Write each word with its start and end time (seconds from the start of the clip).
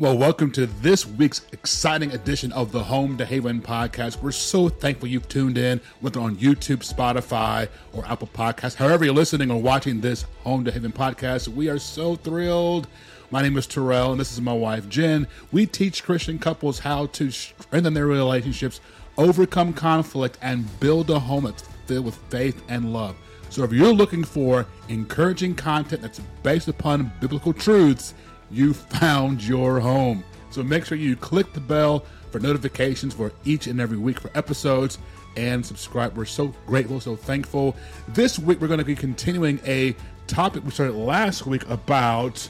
Well, 0.00 0.16
welcome 0.16 0.52
to 0.52 0.66
this 0.66 1.04
week's 1.04 1.44
exciting 1.50 2.12
edition 2.12 2.52
of 2.52 2.70
the 2.70 2.84
Home 2.84 3.16
to 3.16 3.26
Haven 3.26 3.60
podcast. 3.60 4.22
We're 4.22 4.30
so 4.30 4.68
thankful 4.68 5.08
you've 5.08 5.26
tuned 5.26 5.58
in, 5.58 5.80
whether 5.98 6.20
on 6.20 6.36
YouTube, 6.36 6.88
Spotify, 6.88 7.68
or 7.92 8.06
Apple 8.06 8.30
Podcasts. 8.32 8.76
However, 8.76 9.04
you're 9.04 9.12
listening 9.12 9.50
or 9.50 9.60
watching 9.60 10.00
this 10.00 10.24
Home 10.44 10.64
to 10.64 10.70
Haven 10.70 10.92
podcast, 10.92 11.48
we 11.48 11.68
are 11.68 11.80
so 11.80 12.14
thrilled. 12.14 12.86
My 13.32 13.42
name 13.42 13.56
is 13.56 13.66
Terrell, 13.66 14.12
and 14.12 14.20
this 14.20 14.32
is 14.32 14.40
my 14.40 14.52
wife, 14.52 14.88
Jen. 14.88 15.26
We 15.50 15.66
teach 15.66 16.04
Christian 16.04 16.38
couples 16.38 16.78
how 16.78 17.06
to 17.06 17.32
strengthen 17.32 17.92
their 17.92 18.06
relationships, 18.06 18.80
overcome 19.16 19.72
conflict, 19.72 20.38
and 20.42 20.78
build 20.78 21.10
a 21.10 21.18
home 21.18 21.46
that's 21.46 21.64
filled 21.86 22.04
with 22.04 22.14
faith 22.30 22.62
and 22.68 22.92
love. 22.92 23.16
So, 23.50 23.64
if 23.64 23.72
you're 23.72 23.92
looking 23.92 24.22
for 24.22 24.64
encouraging 24.88 25.56
content 25.56 26.02
that's 26.02 26.20
based 26.44 26.68
upon 26.68 27.10
biblical 27.18 27.52
truths, 27.52 28.14
you 28.50 28.74
found 28.74 29.42
your 29.42 29.80
home. 29.80 30.24
So 30.50 30.62
make 30.62 30.84
sure 30.84 30.96
you 30.96 31.16
click 31.16 31.52
the 31.52 31.60
bell 31.60 32.04
for 32.30 32.40
notifications 32.40 33.14
for 33.14 33.32
each 33.44 33.66
and 33.66 33.80
every 33.80 33.98
week 33.98 34.20
for 34.20 34.30
episodes 34.34 34.98
and 35.36 35.64
subscribe. 35.64 36.16
We're 36.16 36.24
so 36.24 36.48
grateful, 36.66 37.00
so 37.00 37.16
thankful. 37.16 37.76
This 38.08 38.38
week, 38.38 38.60
we're 38.60 38.68
going 38.68 38.78
to 38.78 38.84
be 38.84 38.94
continuing 38.94 39.60
a 39.64 39.94
topic 40.26 40.64
we 40.64 40.70
started 40.70 40.96
last 40.96 41.46
week 41.46 41.68
about 41.68 42.48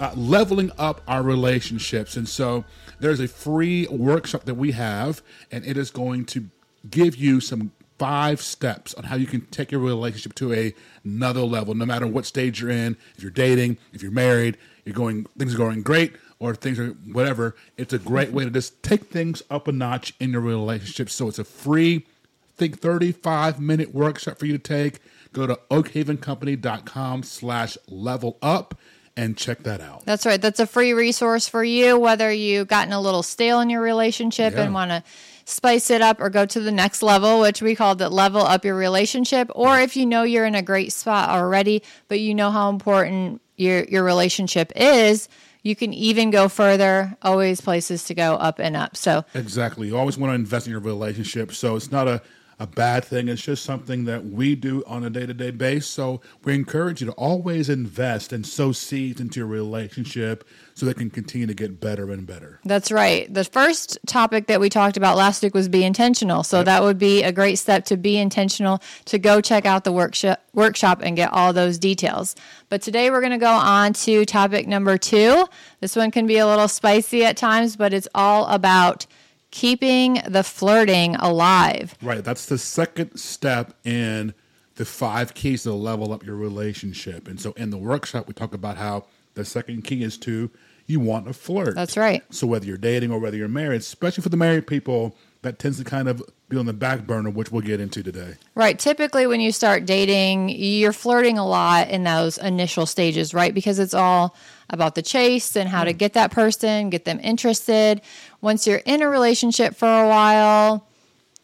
uh, 0.00 0.12
leveling 0.16 0.70
up 0.78 1.02
our 1.06 1.22
relationships. 1.22 2.16
And 2.16 2.28
so 2.28 2.64
there's 3.00 3.20
a 3.20 3.28
free 3.28 3.86
workshop 3.88 4.44
that 4.44 4.54
we 4.54 4.72
have, 4.72 5.22
and 5.50 5.64
it 5.64 5.76
is 5.76 5.90
going 5.90 6.24
to 6.26 6.48
give 6.90 7.16
you 7.16 7.40
some 7.40 7.72
five 8.02 8.42
steps 8.42 8.94
on 8.94 9.04
how 9.04 9.14
you 9.14 9.28
can 9.28 9.42
take 9.52 9.70
your 9.70 9.80
relationship 9.80 10.34
to 10.34 10.52
a, 10.52 10.74
another 11.04 11.42
level, 11.42 11.72
no 11.72 11.86
matter 11.86 12.04
what 12.04 12.26
stage 12.26 12.60
you're 12.60 12.68
in. 12.68 12.96
If 13.16 13.22
you're 13.22 13.30
dating, 13.30 13.78
if 13.92 14.02
you're 14.02 14.10
married, 14.10 14.58
you're 14.84 14.92
going, 14.92 15.26
things 15.38 15.54
are 15.54 15.58
going 15.58 15.82
great, 15.82 16.14
or 16.40 16.56
things 16.56 16.80
are 16.80 16.88
whatever. 17.12 17.54
It's 17.76 17.92
a 17.92 18.00
great 18.00 18.32
way 18.32 18.42
to 18.42 18.50
just 18.50 18.82
take 18.82 19.04
things 19.04 19.40
up 19.52 19.68
a 19.68 19.72
notch 19.72 20.14
in 20.18 20.32
your 20.32 20.40
relationship. 20.40 21.10
So 21.10 21.28
it's 21.28 21.38
a 21.38 21.44
free, 21.44 22.04
I 22.04 22.52
think 22.56 22.80
35 22.80 23.60
minute 23.60 23.94
workshop 23.94 24.36
for 24.40 24.46
you 24.46 24.54
to 24.54 24.58
take. 24.58 24.98
Go 25.32 25.46
to 25.46 25.60
oakhavencompany.com 25.70 27.22
slash 27.22 27.78
level 27.86 28.36
up 28.42 28.76
and 29.16 29.36
check 29.36 29.62
that 29.62 29.80
out. 29.80 30.04
That's 30.06 30.26
right. 30.26 30.42
That's 30.42 30.58
a 30.58 30.66
free 30.66 30.92
resource 30.92 31.46
for 31.46 31.62
you, 31.62 32.00
whether 32.00 32.32
you've 32.32 32.66
gotten 32.66 32.92
a 32.92 33.00
little 33.00 33.22
stale 33.22 33.60
in 33.60 33.70
your 33.70 33.80
relationship 33.80 34.54
yeah. 34.54 34.62
and 34.62 34.74
want 34.74 34.90
to 34.90 35.04
spice 35.44 35.90
it 35.90 36.00
up 36.00 36.20
or 36.20 36.30
go 36.30 36.46
to 36.46 36.60
the 36.60 36.72
next 36.72 37.02
level, 37.02 37.40
which 37.40 37.62
we 37.62 37.74
called 37.74 38.00
it 38.02 38.10
level 38.10 38.42
up 38.42 38.64
your 38.64 38.74
relationship, 38.74 39.50
or 39.54 39.80
if 39.80 39.96
you 39.96 40.06
know 40.06 40.22
you're 40.22 40.46
in 40.46 40.54
a 40.54 40.62
great 40.62 40.92
spot 40.92 41.30
already, 41.30 41.82
but 42.08 42.20
you 42.20 42.34
know 42.34 42.50
how 42.50 42.68
important 42.70 43.40
your 43.56 43.84
your 43.84 44.04
relationship 44.04 44.72
is, 44.74 45.28
you 45.62 45.76
can 45.76 45.92
even 45.92 46.30
go 46.30 46.48
further. 46.48 47.16
Always 47.22 47.60
places 47.60 48.04
to 48.04 48.14
go 48.14 48.34
up 48.34 48.58
and 48.58 48.76
up. 48.76 48.96
So 48.96 49.24
exactly, 49.34 49.88
you 49.88 49.96
always 49.96 50.18
want 50.18 50.30
to 50.30 50.34
invest 50.34 50.66
in 50.66 50.72
your 50.72 50.80
relationship. 50.80 51.52
So 51.52 51.76
it's 51.76 51.90
not 51.90 52.08
a 52.08 52.22
a 52.58 52.66
bad 52.66 53.04
thing. 53.04 53.28
It's 53.28 53.42
just 53.42 53.64
something 53.64 54.04
that 54.04 54.24
we 54.24 54.54
do 54.54 54.82
on 54.86 55.04
a 55.04 55.10
day 55.10 55.26
to 55.26 55.34
day 55.34 55.50
basis. 55.50 55.90
So 55.90 56.20
we 56.44 56.54
encourage 56.54 57.00
you 57.00 57.06
to 57.08 57.12
always 57.12 57.68
invest 57.68 58.32
and 58.32 58.46
sow 58.46 58.72
seeds 58.72 59.20
into 59.20 59.40
your 59.40 59.46
relationship 59.46 60.44
so 60.74 60.86
they 60.86 60.94
can 60.94 61.10
continue 61.10 61.46
to 61.46 61.54
get 61.54 61.80
better 61.80 62.10
and 62.10 62.26
better. 62.26 62.60
That's 62.64 62.90
right. 62.90 63.32
The 63.32 63.44
first 63.44 63.98
topic 64.06 64.46
that 64.46 64.60
we 64.60 64.68
talked 64.68 64.96
about 64.96 65.16
last 65.16 65.42
week 65.42 65.54
was 65.54 65.68
be 65.68 65.84
intentional. 65.84 66.42
So 66.44 66.58
yep. 66.58 66.66
that 66.66 66.82
would 66.82 66.98
be 66.98 67.22
a 67.22 67.32
great 67.32 67.56
step 67.56 67.84
to 67.86 67.96
be 67.96 68.16
intentional, 68.16 68.80
to 69.06 69.18
go 69.18 69.40
check 69.40 69.66
out 69.66 69.84
the 69.84 69.92
workshop, 69.92 70.42
workshop 70.54 71.00
and 71.02 71.16
get 71.16 71.32
all 71.32 71.52
those 71.52 71.78
details. 71.78 72.34
But 72.68 72.82
today 72.82 73.10
we're 73.10 73.20
going 73.20 73.32
to 73.32 73.38
go 73.38 73.52
on 73.52 73.92
to 73.94 74.24
topic 74.24 74.66
number 74.66 74.96
two. 74.98 75.46
This 75.80 75.96
one 75.96 76.10
can 76.10 76.26
be 76.26 76.38
a 76.38 76.46
little 76.46 76.68
spicy 76.68 77.24
at 77.24 77.36
times, 77.36 77.76
but 77.76 77.92
it's 77.92 78.08
all 78.14 78.46
about 78.46 79.06
keeping 79.52 80.20
the 80.26 80.42
flirting 80.42 81.14
alive. 81.16 81.94
Right. 82.02 82.24
That's 82.24 82.46
the 82.46 82.58
second 82.58 83.16
step 83.16 83.74
in 83.84 84.34
the 84.74 84.84
five 84.84 85.34
keys 85.34 85.62
to 85.62 85.72
level 85.72 86.12
up 86.12 86.26
your 86.26 86.34
relationship. 86.34 87.28
And 87.28 87.40
so 87.40 87.52
in 87.52 87.70
the 87.70 87.78
workshop, 87.78 88.26
we 88.26 88.34
talk 88.34 88.54
about 88.54 88.76
how 88.76 89.04
the 89.34 89.44
second 89.44 89.82
key 89.82 90.02
is 90.02 90.18
to 90.18 90.50
you 90.86 90.98
want 90.98 91.26
to 91.26 91.32
flirt. 91.32 91.74
That's 91.76 91.96
right. 91.96 92.22
So 92.30 92.46
whether 92.46 92.66
you're 92.66 92.76
dating 92.76 93.12
or 93.12 93.18
whether 93.20 93.36
you're 93.36 93.48
married, 93.48 93.82
especially 93.82 94.22
for 94.22 94.30
the 94.30 94.36
married 94.36 94.66
people, 94.66 95.16
that 95.42 95.58
tends 95.58 95.78
to 95.78 95.84
kind 95.84 96.08
of 96.08 96.22
be 96.48 96.56
on 96.56 96.66
the 96.66 96.72
back 96.72 97.06
burner, 97.06 97.30
which 97.30 97.50
we'll 97.50 97.62
get 97.62 97.80
into 97.80 98.02
today. 98.02 98.34
Right. 98.54 98.78
Typically, 98.78 99.26
when 99.26 99.40
you 99.40 99.52
start 99.52 99.84
dating, 99.84 100.50
you're 100.50 100.92
flirting 100.92 101.36
a 101.36 101.46
lot 101.46 101.88
in 101.90 102.04
those 102.04 102.38
initial 102.38 102.86
stages, 102.86 103.34
right? 103.34 103.52
Because 103.52 103.78
it's 103.78 103.94
all 103.94 104.36
about 104.70 104.94
the 104.94 105.02
chase 105.02 105.56
and 105.56 105.68
how 105.68 105.84
to 105.84 105.92
mm. 105.92 105.98
get 105.98 106.12
that 106.14 106.30
person, 106.30 106.90
get 106.90 107.04
them 107.04 107.20
interested. 107.22 108.00
Once 108.40 108.66
you're 108.66 108.82
in 108.84 109.02
a 109.02 109.08
relationship 109.08 109.74
for 109.74 109.86
a 109.86 110.08
while, 110.08 110.86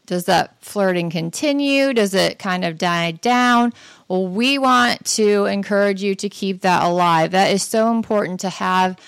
does 0.06 0.24
that 0.24 0.54
flirting 0.62 1.10
continue? 1.10 1.92
Does 1.92 2.14
it 2.14 2.38
kind 2.38 2.64
of 2.64 2.78
die 2.78 3.10
down? 3.10 3.74
Well, 4.06 4.26
we 4.26 4.56
want 4.56 5.04
to 5.16 5.44
encourage 5.44 6.02
you 6.02 6.14
to 6.14 6.28
keep 6.30 6.62
that 6.62 6.82
alive. 6.82 7.32
That 7.32 7.50
is 7.50 7.62
so 7.62 7.90
important 7.90 8.40
to 8.40 8.48
have 8.48 8.98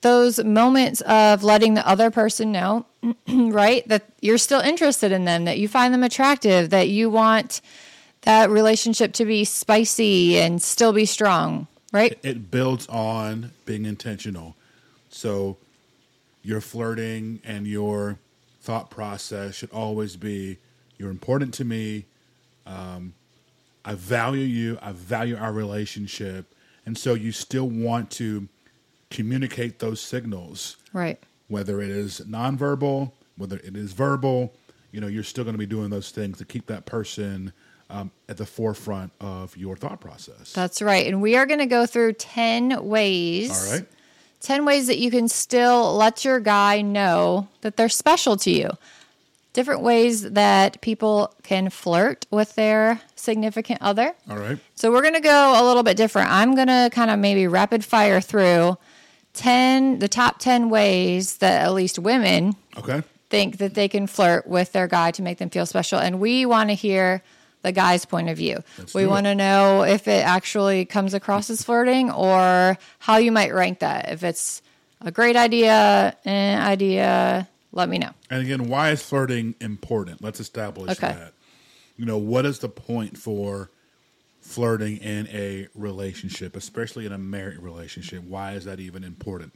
those 0.00 0.42
moments 0.42 1.00
of 1.02 1.42
letting 1.42 1.74
the 1.74 1.86
other 1.86 2.10
person 2.10 2.52
know, 2.52 2.86
right, 3.28 3.86
that 3.88 4.04
you're 4.20 4.38
still 4.38 4.60
interested 4.60 5.12
in 5.12 5.24
them, 5.24 5.44
that 5.44 5.58
you 5.58 5.68
find 5.68 5.92
them 5.92 6.02
attractive, 6.02 6.70
that 6.70 6.88
you 6.88 7.10
want 7.10 7.60
that 8.22 8.50
relationship 8.50 9.12
to 9.14 9.24
be 9.24 9.44
spicy 9.44 10.38
and 10.38 10.60
still 10.62 10.92
be 10.92 11.04
strong, 11.04 11.66
right? 11.92 12.18
It 12.22 12.50
builds 12.50 12.86
on 12.88 13.52
being 13.64 13.86
intentional. 13.86 14.54
So 15.08 15.56
your 16.42 16.60
flirting 16.60 17.40
and 17.44 17.66
your 17.66 18.18
thought 18.60 18.90
process 18.90 19.54
should 19.54 19.70
always 19.70 20.16
be 20.16 20.58
you're 20.98 21.10
important 21.10 21.54
to 21.54 21.64
me. 21.64 22.04
Um, 22.66 23.14
I 23.84 23.94
value 23.94 24.44
you. 24.44 24.78
I 24.82 24.92
value 24.92 25.36
our 25.36 25.52
relationship. 25.52 26.52
And 26.84 26.98
so 26.98 27.14
you 27.14 27.32
still 27.32 27.68
want 27.68 28.10
to 28.12 28.48
communicate 29.10 29.78
those 29.78 30.00
signals. 30.00 30.76
Right. 30.92 31.18
Whether 31.48 31.80
it 31.80 31.90
is 31.90 32.20
nonverbal, 32.20 33.12
whether 33.36 33.56
it 33.56 33.76
is 33.76 33.92
verbal, 33.92 34.54
you 34.92 35.00
know, 35.00 35.06
you're 35.06 35.22
still 35.22 35.44
going 35.44 35.54
to 35.54 35.58
be 35.58 35.66
doing 35.66 35.90
those 35.90 36.10
things 36.10 36.38
to 36.38 36.44
keep 36.44 36.66
that 36.66 36.86
person 36.86 37.52
um, 37.90 38.10
at 38.28 38.36
the 38.36 38.46
forefront 38.46 39.12
of 39.20 39.56
your 39.56 39.76
thought 39.76 40.00
process. 40.00 40.52
That's 40.52 40.82
right. 40.82 41.06
And 41.06 41.22
we 41.22 41.36
are 41.36 41.46
going 41.46 41.60
to 41.60 41.66
go 41.66 41.86
through 41.86 42.14
10 42.14 42.84
ways. 42.84 43.50
All 43.50 43.78
right. 43.78 43.86
10 44.40 44.64
ways 44.64 44.86
that 44.86 44.98
you 44.98 45.10
can 45.10 45.28
still 45.28 45.96
let 45.96 46.24
your 46.24 46.38
guy 46.38 46.80
know 46.80 47.48
that 47.62 47.76
they're 47.76 47.88
special 47.88 48.36
to 48.38 48.50
you. 48.50 48.70
Different 49.52 49.82
ways 49.82 50.22
that 50.22 50.80
people 50.80 51.34
can 51.42 51.70
flirt 51.70 52.26
with 52.30 52.54
their 52.54 53.00
significant 53.16 53.82
other. 53.82 54.14
All 54.30 54.38
right. 54.38 54.58
So 54.74 54.92
we're 54.92 55.02
going 55.02 55.14
to 55.14 55.20
go 55.20 55.54
a 55.60 55.64
little 55.66 55.82
bit 55.82 55.96
different. 55.96 56.30
I'm 56.30 56.54
going 56.54 56.68
to 56.68 56.90
kind 56.92 57.10
of 57.10 57.18
maybe 57.18 57.48
rapid 57.48 57.84
fire 57.84 58.20
through 58.20 58.76
10 59.38 60.00
the 60.00 60.08
top 60.08 60.38
10 60.38 60.68
ways 60.68 61.38
that 61.38 61.62
at 61.62 61.72
least 61.72 61.98
women 61.98 62.54
okay. 62.76 63.02
think 63.30 63.58
that 63.58 63.74
they 63.74 63.88
can 63.88 64.06
flirt 64.06 64.46
with 64.46 64.72
their 64.72 64.86
guy 64.86 65.10
to 65.12 65.22
make 65.22 65.38
them 65.38 65.50
feel 65.50 65.66
special 65.66 65.98
and 65.98 66.20
we 66.20 66.44
want 66.44 66.70
to 66.70 66.74
hear 66.74 67.22
the 67.62 67.72
guy's 67.72 68.04
point 68.04 68.28
of 68.28 68.36
view. 68.36 68.62
Let's 68.78 68.94
we 68.94 69.06
want 69.06 69.26
to 69.26 69.34
know 69.34 69.82
if 69.82 70.06
it 70.06 70.24
actually 70.24 70.84
comes 70.84 71.14
across 71.14 71.50
as 71.50 71.62
flirting 71.62 72.10
or 72.10 72.78
how 72.98 73.16
you 73.16 73.32
might 73.32 73.52
rank 73.52 73.80
that. 73.80 74.12
If 74.12 74.22
it's 74.22 74.62
a 75.00 75.10
great 75.10 75.36
idea, 75.36 76.16
an 76.24 76.62
idea, 76.62 77.48
let 77.72 77.88
me 77.88 77.98
know. 77.98 78.10
And 78.30 78.42
again, 78.42 78.68
why 78.68 78.90
is 78.90 79.02
flirting 79.02 79.54
important? 79.60 80.22
Let's 80.22 80.40
establish 80.40 80.92
okay. 80.92 81.12
that. 81.12 81.32
You 81.96 82.06
know, 82.06 82.18
what 82.18 82.46
is 82.46 82.60
the 82.60 82.68
point 82.68 83.18
for 83.18 83.70
flirting 84.48 84.96
in 84.96 85.28
a 85.28 85.68
relationship, 85.74 86.56
especially 86.56 87.06
in 87.06 87.12
a 87.12 87.18
married 87.18 87.58
relationship? 87.58 88.22
Why 88.24 88.52
is 88.52 88.64
that 88.64 88.80
even 88.80 89.04
important? 89.04 89.52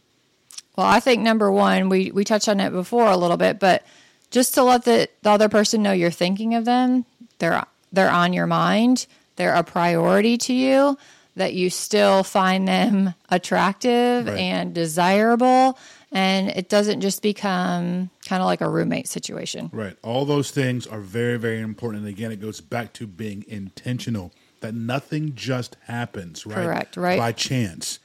Well, 0.77 0.87
I 0.87 1.01
think 1.01 1.23
number 1.23 1.51
one, 1.51 1.89
we, 1.89 2.11
we 2.11 2.25
touched 2.25 2.49
on 2.49 2.61
it 2.61 2.71
before 2.71 3.11
a 3.11 3.17
little 3.17 3.37
bit, 3.37 3.59
but 3.59 3.85
just 4.31 4.55
to 4.55 4.62
let 4.62 4.85
the, 4.85 5.09
the 5.23 5.31
other 5.31 5.49
person 5.49 5.83
know 5.83 5.93
you're 5.93 6.11
thinking 6.11 6.55
of 6.55 6.65
them, 6.65 7.05
they're 7.39 7.65
they're 7.93 8.11
on 8.11 8.33
your 8.33 8.47
mind, 8.47 9.06
they're 9.37 9.55
a 9.55 9.62
priority 9.62 10.39
to 10.39 10.55
you, 10.55 10.97
that 11.37 11.53
you 11.53 11.69
still 11.69 12.23
find 12.23 12.67
them 12.67 13.15
attractive 13.29 14.27
right. 14.27 14.38
and 14.38 14.75
desirable. 14.75 15.79
And 16.11 16.49
it 16.50 16.69
doesn't 16.69 17.00
just 17.00 17.23
become 17.23 18.11
kind 18.27 18.43
of 18.43 18.47
like 18.47 18.61
a 18.61 18.69
roommate 18.69 19.09
situation. 19.09 19.71
Right. 19.73 19.97
All 20.03 20.25
those 20.25 20.50
things 20.50 20.87
are 20.87 21.00
very, 21.00 21.38
very 21.38 21.61
important. 21.61 22.05
And 22.05 22.12
again, 22.12 22.33
it 22.33 22.41
goes 22.41 22.61
back 22.61 22.93
to 22.95 23.06
being 23.06 23.45
intentional 23.49 24.33
that 24.62 24.75
nothing 24.75 25.35
just 25.35 25.76
happens, 25.85 26.47
right? 26.47 26.55
Correct, 26.56 26.97
right. 26.97 27.19
By 27.19 27.32
chance. 27.32 27.99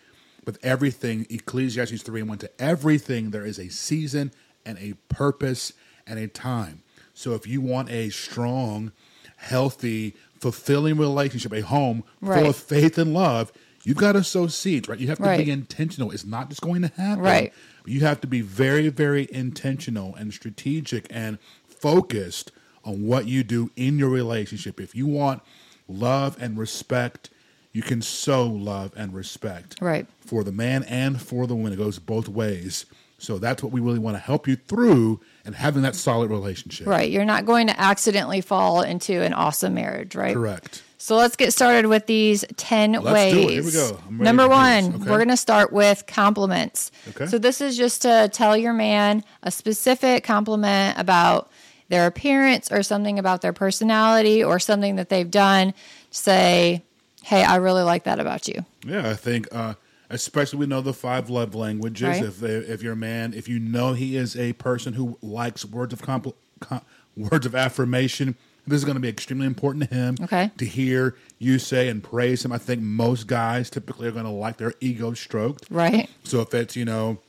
With 0.45 0.63
everything, 0.63 1.25
Ecclesiastes 1.29 2.03
3 2.03 2.21
and 2.21 2.29
1 2.29 2.37
to 2.39 2.51
everything, 2.61 3.31
there 3.31 3.45
is 3.45 3.59
a 3.59 3.69
season 3.69 4.31
and 4.65 4.77
a 4.79 4.93
purpose 5.13 5.73
and 6.05 6.19
a 6.19 6.27
time. 6.27 6.83
So 7.13 7.33
if 7.33 7.45
you 7.47 7.61
want 7.61 7.89
a 7.89 8.09
strong, 8.09 8.91
healthy, 9.37 10.15
fulfilling 10.39 10.97
relationship, 10.97 11.51
a 11.53 11.61
home 11.61 12.03
right. 12.21 12.39
full 12.39 12.49
of 12.49 12.55
faith 12.55 12.97
and 12.97 13.13
love, 13.13 13.51
you've 13.83 13.97
got 13.97 14.13
to 14.13 14.23
sow 14.23 14.47
seeds, 14.47 14.87
right? 14.87 14.99
You 14.99 15.07
have 15.07 15.17
to 15.17 15.23
Right. 15.23 15.45
be 15.45 15.51
intentional. 15.51 16.11
It's 16.11 16.25
not 16.25 16.49
just 16.49 16.61
going 16.61 16.81
to 16.83 16.91
happen. 16.95 17.23
Right. 17.23 17.53
You 17.85 18.01
have 18.01 18.21
to 18.21 18.27
be 18.27 18.41
very, 18.41 18.89
very 18.89 19.27
intentional 19.31 20.15
and 20.15 20.33
strategic 20.33 21.07
and 21.09 21.39
focused 21.67 22.51
on 22.83 23.05
what 23.05 23.27
you 23.27 23.43
do 23.43 23.71
in 23.75 23.99
your 23.99 24.09
relationship. 24.09 24.79
If 24.79 24.95
you 24.95 25.07
want 25.07 25.41
love 25.87 26.37
and 26.39 26.57
respect, 26.57 27.29
you 27.73 27.81
can 27.81 28.01
sow 28.01 28.45
love 28.45 28.91
and 28.95 29.13
respect 29.13 29.75
Right. 29.81 30.07
for 30.19 30.43
the 30.43 30.51
man 30.51 30.83
and 30.83 31.21
for 31.21 31.45
the 31.47 31.55
woman. 31.55 31.73
It 31.73 31.77
goes 31.77 31.99
both 31.99 32.27
ways. 32.27 32.85
So 33.19 33.39
that's 33.39 33.63
what 33.63 33.71
we 33.71 33.81
really 33.81 33.97
want 33.99 34.15
to 34.15 34.19
help 34.21 34.47
you 34.47 34.55
through 34.55 35.19
and 35.43 35.55
having 35.55 35.81
that 35.81 35.95
solid 35.95 36.29
relationship. 36.29 36.85
Right. 36.85 37.09
You're 37.09 37.25
not 37.25 37.45
going 37.47 37.65
to 37.67 37.79
accidentally 37.79 38.41
fall 38.41 38.81
into 38.81 39.21
an 39.23 39.33
awesome 39.33 39.73
marriage, 39.73 40.15
right? 40.15 40.35
Correct. 40.35 40.83
So 40.99 41.15
let's 41.15 41.35
get 41.35 41.51
started 41.53 41.87
with 41.87 42.05
these 42.07 42.43
10 42.57 42.93
Let's 42.93 43.05
ways. 43.05 43.33
do 43.33 43.39
it. 43.41 43.51
Here 43.51 43.63
we 43.63 43.71
go. 43.71 43.99
Number 44.09 44.47
one. 44.47 44.85
Okay. 44.85 44.97
we're 45.09 45.17
going 45.17 45.27
to 45.29 45.37
start 45.37 45.71
with 45.73 46.05
compliments. 46.07 46.91
Okay. 47.09 47.25
So 47.27 47.37
this 47.39 47.59
is 47.61 47.77
just 47.77 48.03
to 48.03 48.29
tell 48.33 48.55
your 48.57 48.73
man 48.73 49.23
a 49.43 49.49
specific 49.51 50.23
compliment 50.23 50.97
about 50.99 51.51
their 51.89 52.07
appearance 52.07 52.71
or 52.71 52.83
something 52.83 53.17
about 53.17 53.41
their 53.41 53.53
personality 53.53 54.43
or 54.43 54.59
something 54.59 54.95
that 54.97 55.09
they've 55.09 55.31
done. 55.31 55.73
Say, 56.11 56.83
hey, 57.23 57.43
I 57.43 57.57
really 57.57 57.83
like 57.83 58.03
that 58.03 58.19
about 58.19 58.47
you. 58.47 58.65
Yeah, 58.85 59.09
I 59.09 59.13
think 59.13 59.47
uh, 59.51 59.75
especially 60.09 60.59
we 60.59 60.65
know 60.65 60.81
the 60.81 60.93
five 60.93 61.29
love 61.29 61.55
languages. 61.55 62.07
Right. 62.07 62.23
If 62.23 62.39
they, 62.39 62.55
if 62.55 62.81
you're 62.81 62.93
a 62.93 62.97
man, 62.97 63.33
if 63.33 63.47
you 63.47 63.59
know 63.59 63.93
he 63.93 64.15
is 64.15 64.35
a 64.37 64.53
person 64.53 64.93
who 64.93 65.17
likes 65.21 65.65
words 65.65 65.93
of 65.93 66.01
compl- 66.01 66.35
com- 66.59 66.81
words 67.15 67.45
of 67.45 67.55
affirmation, 67.55 68.35
this 68.65 68.77
is 68.77 68.85
going 68.85 68.95
to 68.95 69.01
be 69.01 69.09
extremely 69.09 69.47
important 69.47 69.89
to 69.89 69.95
him. 69.95 70.15
Okay. 70.21 70.51
To 70.57 70.65
hear 70.65 71.15
you 71.39 71.57
say 71.59 71.87
and 71.87 72.03
praise 72.03 72.43
him, 72.43 72.51
I 72.51 72.57
think 72.57 72.81
most 72.81 73.27
guys 73.27 73.69
typically 73.69 74.07
are 74.07 74.11
going 74.11 74.25
to 74.25 74.31
like 74.31 74.57
their 74.57 74.73
ego 74.81 75.13
stroked. 75.13 75.67
Right. 75.69 76.09
So 76.23 76.41
if 76.41 76.53
it's 76.53 76.75
you 76.75 76.85
know, 76.85 77.19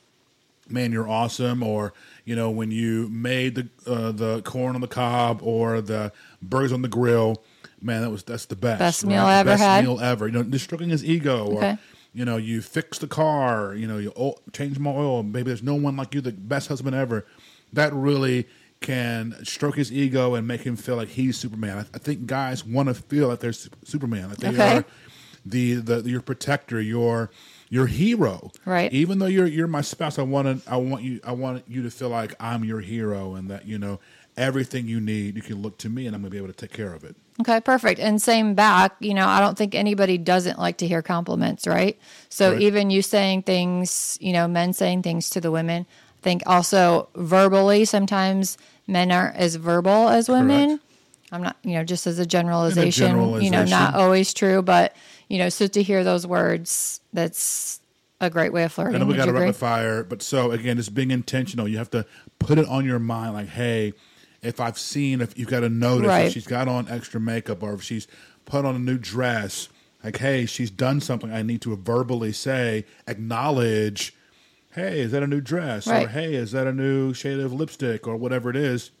man, 0.67 0.91
you're 0.91 1.09
awesome, 1.09 1.63
or 1.63 1.93
you 2.29 2.35
know 2.35 2.51
when 2.51 2.69
you 2.69 3.09
made 3.09 3.55
the 3.55 3.67
uh, 3.87 4.11
the 4.11 4.41
corn 4.43 4.75
on 4.75 4.81
the 4.81 4.87
cob 4.87 5.41
or 5.41 5.81
the 5.81 6.11
burgers 6.43 6.71
on 6.71 6.83
the 6.83 6.87
grill, 6.87 7.41
man, 7.81 8.01
that 8.03 8.11
was 8.11 8.21
that's 8.23 8.45
the 8.45 8.55
best. 8.55 8.79
Best 8.79 9.05
meal 9.05 9.23
I 9.25 9.39
ever 9.39 9.49
best 9.49 9.63
had. 9.63 9.83
meal 9.83 9.99
ever. 9.99 10.27
You 10.27 10.33
know, 10.33 10.43
just 10.43 10.65
stroking 10.65 10.89
his 10.89 11.03
ego, 11.03 11.47
or 11.47 11.63
Okay. 11.63 11.77
you 12.13 12.25
know, 12.25 12.37
you 12.37 12.61
fix 12.61 12.99
the 12.99 13.07
car, 13.07 13.73
you 13.73 13.87
know, 13.87 13.97
you 13.97 14.13
oil, 14.15 14.39
change 14.53 14.77
my 14.77 14.91
oil. 14.91 15.23
Maybe 15.23 15.45
there's 15.49 15.63
no 15.63 15.73
one 15.73 15.97
like 15.97 16.13
you, 16.13 16.21
the 16.21 16.31
best 16.31 16.67
husband 16.67 16.95
ever. 16.95 17.25
That 17.73 17.91
really 17.93 18.47
can 18.79 19.35
stroke 19.43 19.75
his 19.77 19.91
ego 19.91 20.35
and 20.35 20.47
make 20.47 20.61
him 20.61 20.75
feel 20.75 20.97
like 20.97 21.09
he's 21.09 21.35
Superman. 21.35 21.79
I, 21.79 21.85
I 21.95 21.97
think 21.97 22.27
guys 22.27 22.63
want 22.63 22.89
to 22.89 22.93
feel 22.93 23.27
like 23.29 23.39
they're 23.39 23.53
Sup- 23.53 23.75
Superman, 23.83 24.29
like 24.29 24.37
they 24.37 24.49
Okay. 24.49 24.77
are 24.77 24.85
the, 25.45 25.73
the 25.75 26.01
your 26.09 26.21
protector, 26.21 26.79
your 26.79 27.31
your 27.69 27.87
hero. 27.87 28.51
Right. 28.65 28.91
Even 28.91 29.19
though 29.19 29.27
you're 29.27 29.47
you're 29.47 29.67
my 29.67 29.81
spouse, 29.81 30.19
I 30.19 30.23
want 30.23 30.63
to 30.63 30.71
I 30.71 30.77
want 30.77 31.03
you 31.03 31.19
I 31.23 31.31
want 31.31 31.63
you 31.67 31.83
to 31.83 31.91
feel 31.91 32.09
like 32.09 32.33
I'm 32.39 32.63
your 32.63 32.81
hero 32.81 33.35
and 33.35 33.49
that 33.49 33.67
you 33.67 33.77
know 33.77 33.99
everything 34.37 34.87
you 34.87 35.01
need, 35.01 35.35
you 35.35 35.41
can 35.41 35.61
look 35.61 35.77
to 35.77 35.89
me 35.89 36.07
and 36.07 36.15
I'm 36.15 36.21
going 36.21 36.29
to 36.29 36.33
be 36.33 36.37
able 36.37 36.47
to 36.47 36.53
take 36.53 36.71
care 36.71 36.93
of 36.93 37.03
it. 37.03 37.13
Okay, 37.41 37.59
perfect. 37.59 37.99
And 37.99 38.21
same 38.21 38.53
back, 38.53 38.95
you 38.99 39.13
know, 39.13 39.27
I 39.27 39.41
don't 39.41 39.57
think 39.57 39.75
anybody 39.75 40.17
doesn't 40.17 40.57
like 40.57 40.77
to 40.77 40.87
hear 40.87 41.01
compliments, 41.01 41.67
right? 41.67 41.97
So 42.29 42.51
Right. 42.53 42.61
even 42.61 42.89
you 42.89 43.01
saying 43.01 43.43
things, 43.43 44.17
you 44.21 44.31
know, 44.31 44.47
men 44.47 44.71
saying 44.71 45.03
things 45.03 45.29
to 45.31 45.41
the 45.41 45.51
women, 45.51 45.85
I 46.17 46.21
think 46.21 46.43
also 46.45 47.09
verbally, 47.15 47.83
sometimes 47.83 48.57
men 48.87 49.11
aren't 49.11 49.35
as 49.35 49.55
verbal 49.55 50.07
as 50.07 50.29
women. 50.29 50.69
Correct. 50.69 50.83
I'm 51.31 51.43
not, 51.43 51.57
you 51.63 51.73
know, 51.73 51.83
just 51.83 52.07
as 52.07 52.17
a 52.17 52.25
generalization, 52.25 53.41
you 53.41 53.51
know, 53.51 53.65
not 53.65 53.93
always 53.93 54.33
true, 54.33 54.61
but, 54.61 54.95
you 55.29 55.37
know, 55.37 55.47
so 55.49 55.67
to 55.67 55.81
hear 55.83 56.03
those 56.03 56.27
words, 56.27 56.99
that's 57.13 57.79
a 58.19 58.29
great 58.29 58.51
way 58.51 58.63
of 58.63 58.73
flirting. 58.73 58.95
I 58.95 58.99
know 58.99 59.05
we 59.05 59.15
got 59.15 59.29
agree? 59.29 59.41
rapid 59.41 59.55
fire, 59.55 60.03
but 60.03 60.21
so 60.21 60.51
again, 60.51 60.77
it's 60.77 60.89
being 60.89 61.11
intentional. 61.11 61.67
You 61.67 61.77
have 61.77 61.91
to 61.91 62.05
put 62.39 62.57
it 62.57 62.67
on 62.67 62.83
your 62.83 62.99
mind, 62.99 63.33
like, 63.33 63.47
hey, 63.47 63.93
if 64.41 64.59
I've 64.59 64.77
seen, 64.79 65.21
if 65.21 65.37
you've 65.37 65.47
got 65.49 65.61
to 65.61 65.69
notice 65.69 66.07
Right. 66.09 66.25
if 66.27 66.33
she's 66.33 66.47
got 66.47 66.67
on 66.67 66.89
extra 66.89 67.19
makeup 67.19 67.63
or 67.63 67.73
if 67.73 67.81
she's 67.83 68.07
put 68.45 68.65
on 68.65 68.75
a 68.75 68.79
new 68.79 68.97
dress, 68.97 69.69
like, 70.03 70.17
hey, 70.17 70.45
she's 70.45 70.71
done 70.71 70.99
something. 71.01 71.31
I 71.31 71.41
need 71.43 71.61
to 71.61 71.75
verbally 71.75 72.31
say, 72.33 72.85
acknowledge, 73.07 74.15
hey, 74.73 74.99
is 75.01 75.11
that 75.11 75.23
a 75.23 75.27
new 75.27 75.41
dress? 75.41 75.87
Or 75.87 75.91
Right. 75.91 76.09
hey, 76.09 76.33
is 76.35 76.51
that 76.53 76.67
a 76.67 76.73
new 76.73 77.13
shade 77.13 77.39
of 77.39 77.53
lipstick 77.53 78.07
or 78.07 78.15
whatever 78.17 78.49
it 78.49 78.55
is? 78.55 78.91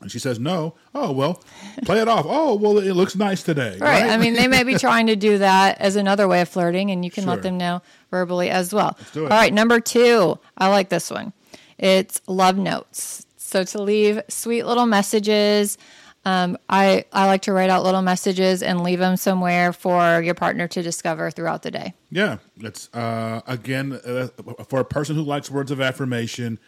And 0.00 0.10
she 0.12 0.18
says 0.20 0.38
no. 0.38 0.74
Oh 0.94 1.10
well, 1.10 1.42
play 1.84 2.00
it 2.00 2.06
off. 2.08 2.24
Oh 2.28 2.54
well, 2.54 2.78
it 2.78 2.92
looks 2.92 3.16
nice 3.16 3.42
today. 3.42 3.78
Right. 3.80 4.04
I 4.04 4.16
mean, 4.16 4.34
they 4.34 4.46
may 4.46 4.62
be 4.62 4.74
trying 4.78 5.08
to 5.08 5.16
do 5.16 5.38
that 5.38 5.78
as 5.80 5.96
another 5.96 6.28
way 6.28 6.40
of 6.40 6.48
flirting, 6.48 6.90
and 6.92 7.04
you 7.04 7.10
can 7.10 7.24
Sure. 7.24 7.34
let 7.34 7.42
them 7.42 7.58
know 7.58 7.82
verbally 8.10 8.48
as 8.48 8.72
well. 8.72 8.94
Let's 8.98 9.10
do 9.12 9.26
it. 9.26 9.32
All 9.32 9.38
right. 9.38 9.52
Number 9.52 9.80
two, 9.80 10.38
I 10.56 10.68
like 10.68 10.88
this 10.88 11.10
one. 11.10 11.32
It's 11.78 12.20
love 12.28 12.56
notes. 12.56 13.26
So 13.36 13.64
to 13.64 13.82
leave 13.82 14.20
sweet 14.28 14.64
little 14.64 14.86
messages. 14.86 15.78
Um, 16.24 16.58
I, 16.68 17.04
I 17.12 17.26
like 17.26 17.42
to 17.42 17.52
write 17.52 17.70
out 17.70 17.84
little 17.84 18.02
messages 18.02 18.62
and 18.62 18.82
leave 18.82 18.98
them 18.98 19.16
somewhere 19.16 19.72
for 19.72 20.20
your 20.20 20.34
partner 20.34 20.68
to 20.68 20.82
discover 20.82 21.30
throughout 21.30 21.62
the 21.62 21.70
day. 21.70 21.94
Yeah, 22.10 22.38
it's 22.58 22.92
uh, 22.92 23.40
again 23.46 23.92
uh, 24.04 24.28
for 24.68 24.80
a 24.80 24.84
person 24.84 25.14
who 25.16 25.22
likes 25.22 25.50
words 25.50 25.70
of 25.70 25.80
affirmation. 25.80 26.58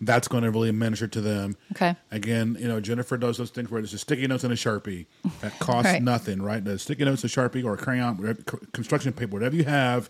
That's 0.00 0.28
going 0.28 0.44
to 0.44 0.50
really 0.52 0.70
minister 0.70 1.08
to 1.08 1.20
them. 1.20 1.56
Okay. 1.72 1.96
Again, 2.12 2.56
you 2.60 2.68
know, 2.68 2.80
Jennifer 2.80 3.16
does 3.16 3.36
those 3.36 3.50
things 3.50 3.68
where 3.70 3.80
it's 3.80 3.90
just 3.90 4.02
sticky 4.02 4.28
notes 4.28 4.44
and 4.44 4.52
a 4.52 4.56
sharpie 4.56 5.06
that 5.40 5.58
costs 5.58 5.90
Right. 5.92 6.02
nothing, 6.02 6.40
right? 6.40 6.64
The 6.64 6.78
sticky 6.78 7.04
notes, 7.04 7.24
a 7.24 7.26
sharpie, 7.26 7.64
or 7.64 7.74
a 7.74 7.76
crayon, 7.76 8.16
whatever- 8.16 8.42
construction 8.72 9.12
paper, 9.12 9.32
whatever 9.32 9.56
you 9.56 9.64
have, 9.64 10.08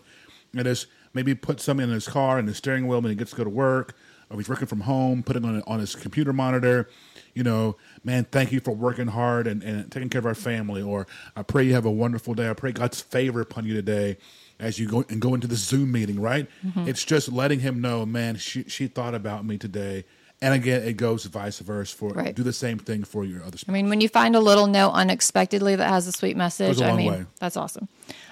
and 0.53 0.63
just 0.63 0.85
maybe 1.15 1.33
put 1.33 1.59
something 1.59 1.87
in 1.87 1.93
his 1.93 2.07
car 2.07 2.37
and 2.37 2.47
the 2.47 2.53
steering 2.53 2.87
wheel 2.87 3.01
when 3.01 3.09
he 3.09 3.15
gets 3.15 3.31
to 3.31 3.37
go 3.37 3.43
to 3.43 3.49
work, 3.49 3.95
or 4.29 4.37
he's 4.37 4.47
working 4.47 4.67
from 4.67 4.81
home, 4.81 5.23
put 5.23 5.35
it 5.35 5.43
on 5.43 5.63
on 5.65 5.79
his 5.79 5.95
computer 5.95 6.33
monitor. 6.33 6.87
You 7.33 7.43
know, 7.43 7.77
man, 8.03 8.25
thank 8.31 8.51
you 8.51 8.59
for 8.59 8.71
working 8.75 9.07
hard 9.07 9.47
and, 9.47 9.63
and 9.63 9.91
taking 9.91 10.09
care 10.09 10.19
of 10.19 10.25
our 10.27 10.35
family. 10.35 10.83
Or 10.83 11.07
I 11.35 11.41
pray 11.41 11.63
you 11.63 11.73
have 11.73 11.85
a 11.85 11.91
wonderful 11.91 12.35
day. 12.35 12.47
I 12.49 12.53
pray 12.53 12.71
God's 12.73 13.01
favor 13.01 13.41
upon 13.41 13.65
you 13.65 13.73
today 13.73 14.17
as 14.59 14.77
you 14.77 14.87
go 14.87 15.05
and 15.09 15.21
go 15.21 15.33
into 15.33 15.47
the 15.47 15.55
Zoom 15.55 15.91
meeting, 15.91 16.19
right? 16.19 16.47
Mm-hmm. 16.65 16.87
It's 16.87 17.03
just 17.05 17.31
letting 17.31 17.59
him 17.61 17.81
know, 17.81 18.05
man, 18.05 18.35
she 18.35 18.63
she 18.63 18.87
thought 18.87 19.15
about 19.15 19.45
me 19.45 19.57
today. 19.57 20.05
And 20.41 20.53
again, 20.53 20.83
it 20.83 20.95
goes 20.95 21.25
vice 21.25 21.59
versa 21.59 21.93
for 21.93 22.09
Right. 22.13 22.33
do 22.33 22.43
the 22.43 22.53
same 22.53 22.79
thing 22.79 23.03
for 23.03 23.25
your 23.25 23.43
other 23.43 23.57
I 23.67 23.71
mean, 23.73 23.89
when 23.89 23.99
you 23.99 24.07
find 24.07 24.37
a 24.37 24.39
little 24.39 24.67
note 24.67 24.91
unexpectedly 24.91 25.75
that 25.75 25.89
has 25.89 26.07
a 26.07 26.13
sweet 26.13 26.37
message, 26.37 26.79
a 26.79 26.85
I 26.85 26.95
mean, 26.95 27.11
way. 27.11 27.25
that's 27.39 27.57
awesome. 27.57 27.89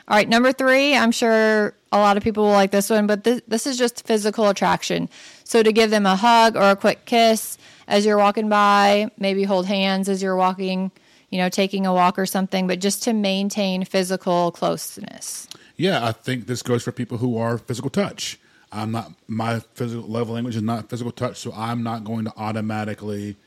All 0.07 0.15
right, 0.15 0.29
number 0.29 0.53
three, 0.53 0.95
I'm 0.95 1.11
sure 1.11 1.73
a 1.91 1.97
lot 1.97 2.15
of 2.15 2.23
people 2.23 2.45
will 2.45 2.53
like 2.53 2.71
this 2.71 2.89
one, 2.89 3.07
but 3.07 3.25
this, 3.25 3.41
this 3.45 3.67
is 3.67 3.77
just 3.77 4.07
physical 4.07 4.47
attraction. 4.47 5.09
So 5.43 5.61
to 5.63 5.73
give 5.73 5.89
them 5.89 6.05
a 6.05 6.15
hug 6.15 6.55
or 6.55 6.69
a 6.71 6.75
quick 6.77 7.03
kiss 7.03 7.57
as 7.89 8.05
you're 8.05 8.17
walking 8.17 8.47
by, 8.47 9.11
maybe 9.17 9.43
hold 9.43 9.65
hands 9.65 10.07
as 10.07 10.23
you're 10.23 10.37
walking, 10.37 10.91
you 11.29 11.39
know, 11.39 11.49
taking 11.49 11.85
a 11.85 11.93
walk 11.93 12.17
or 12.17 12.25
something, 12.25 12.67
but 12.67 12.79
just 12.79 13.03
to 13.03 13.11
maintain 13.11 13.83
physical 13.83 14.53
closeness. 14.53 15.49
Yeah, 15.77 16.05
I 16.05 16.11
think 16.11 16.47
this 16.47 16.61
goes 16.63 16.83
for 16.83 16.91
people 16.91 17.19
who 17.19 17.37
are 17.37 17.57
physical 17.57 17.89
touch. 17.89 18.39
I'm 18.71 18.91
not 18.91 19.13
my 19.27 19.59
physical 19.75 20.07
love 20.07 20.29
language 20.29 20.55
is 20.55 20.61
not 20.63 20.89
physical 20.89 21.11
touch, 21.11 21.37
so 21.37 21.53
I'm 21.55 21.83
not 21.83 22.03
going 22.03 22.25
to 22.25 22.33
automatically 22.35 23.37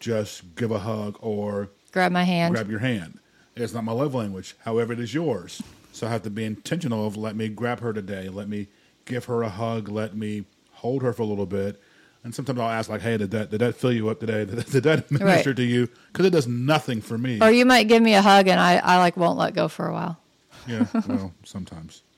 just 0.00 0.54
give 0.56 0.70
a 0.70 0.78
hug 0.80 1.16
or 1.20 1.70
Grab 1.92 2.12
my 2.12 2.24
hand. 2.24 2.54
grab 2.54 2.70
your 2.70 2.80
hand. 2.80 3.18
It's 3.56 3.72
not 3.72 3.84
my 3.84 3.92
love 3.92 4.14
language. 4.14 4.54
However, 4.64 4.92
it 4.92 5.00
is 5.00 5.12
yours. 5.14 5.62
So 5.92 6.06
I 6.06 6.10
have 6.10 6.22
to 6.22 6.30
be 6.30 6.44
intentional 6.44 7.06
of 7.06 7.16
let 7.16 7.34
me 7.36 7.48
grab 7.48 7.80
her 7.80 7.92
today. 7.92 8.28
Let 8.28 8.48
me 8.48 8.68
give 9.04 9.24
her 9.26 9.42
a 9.42 9.48
hug. 9.48 9.88
Let 9.88 10.16
me 10.16 10.44
hold 10.72 11.02
her 11.02 11.12
for 11.12 11.22
a 11.22 11.26
little 11.26 11.46
bit. 11.46 11.80
And 12.24 12.34
sometimes 12.34 12.58
I'll 12.60 12.68
ask 12.68 12.88
like, 12.90 13.00
"Hey, 13.00 13.16
did 13.16 13.30
that 13.32 13.50
did 13.50 13.60
that 13.60 13.74
fill 13.76 13.92
you 13.92 14.08
up 14.08 14.20
today? 14.20 14.44
Did, 14.44 14.64
did 14.70 14.82
that 14.84 15.10
minister 15.10 15.50
Right. 15.50 15.56
to 15.56 15.62
you?" 15.62 15.88
Because 16.12 16.26
it 16.26 16.30
does 16.30 16.46
nothing 16.46 17.00
for 17.00 17.16
me. 17.18 17.40
or 17.40 17.50
you 17.50 17.64
might 17.64 17.88
give 17.88 18.02
me 18.02 18.14
a 18.14 18.22
hug 18.22 18.48
and 18.48 18.60
I, 18.60 18.76
I 18.76 18.98
like 18.98 19.16
won't 19.16 19.38
let 19.38 19.54
go 19.54 19.66
for 19.68 19.86
a 19.86 19.92
while. 19.92 20.18
Yeah, 20.66 20.86
well, 21.06 21.32
sometimes. 21.44 22.02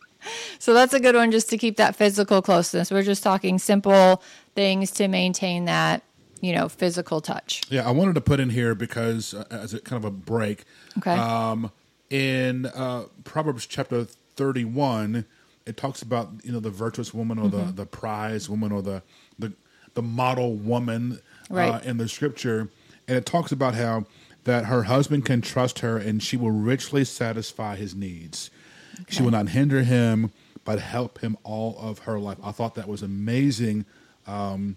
So 0.58 0.74
that's 0.74 0.92
a 0.92 1.00
good 1.00 1.14
one 1.14 1.30
just 1.30 1.48
to 1.48 1.56
keep 1.56 1.78
that 1.78 1.96
physical 1.96 2.42
closeness. 2.42 2.90
We're 2.90 3.02
just 3.02 3.22
talking 3.22 3.58
simple 3.58 4.22
things 4.54 4.90
to 4.92 5.08
maintain 5.08 5.64
that, 5.64 6.02
you 6.42 6.52
know, 6.54 6.68
physical 6.68 7.22
touch. 7.22 7.62
Yeah, 7.70 7.88
I 7.88 7.90
wanted 7.92 8.16
to 8.16 8.20
put 8.20 8.38
in 8.38 8.50
here 8.50 8.74
because 8.74 9.32
uh, 9.32 9.44
as 9.50 9.72
a 9.72 9.80
kind 9.80 9.96
of 9.96 10.04
a 10.04 10.10
break. 10.10 10.64
Okay. 10.98 11.14
Um, 11.16 11.72
in 12.10 12.66
uh, 12.66 13.04
Proverbs 13.24 13.64
chapter 13.64 14.04
thirty-one, 14.04 15.24
it 15.64 15.78
talks 15.78 16.02
about 16.02 16.28
you 16.44 16.52
know 16.52 16.60
the 16.60 16.68
virtuous 16.70 17.14
woman 17.14 17.38
or 17.38 17.48
Mm-hmm. 17.48 17.68
the 17.68 17.72
the 17.72 17.86
prize 17.86 18.50
woman 18.50 18.70
or 18.72 18.82
the 18.82 19.02
the 19.38 19.54
the 19.94 20.02
model 20.02 20.54
woman 20.54 21.20
uh, 21.50 21.54
Right. 21.54 21.82
in 21.84 21.96
the 21.96 22.08
scripture, 22.08 22.68
and 23.08 23.16
it 23.16 23.24
talks 23.24 23.52
about 23.52 23.74
how 23.74 24.04
that 24.44 24.66
her 24.66 24.84
husband 24.84 25.24
can 25.24 25.40
trust 25.40 25.80
her 25.80 25.96
and 25.98 26.22
she 26.22 26.36
will 26.36 26.50
richly 26.50 27.04
satisfy 27.04 27.76
his 27.76 27.94
needs. 27.94 28.50
She 29.08 29.22
will 29.22 29.30
not 29.30 29.50
hinder 29.50 29.82
him, 29.82 30.30
but 30.64 30.78
help 30.80 31.20
him 31.20 31.36
all 31.42 31.76
of 31.78 32.00
her 32.00 32.18
life. 32.18 32.38
I 32.42 32.52
thought 32.52 32.74
that 32.74 32.88
was 32.88 33.02
amazing 33.02 33.84
um, 34.26 34.76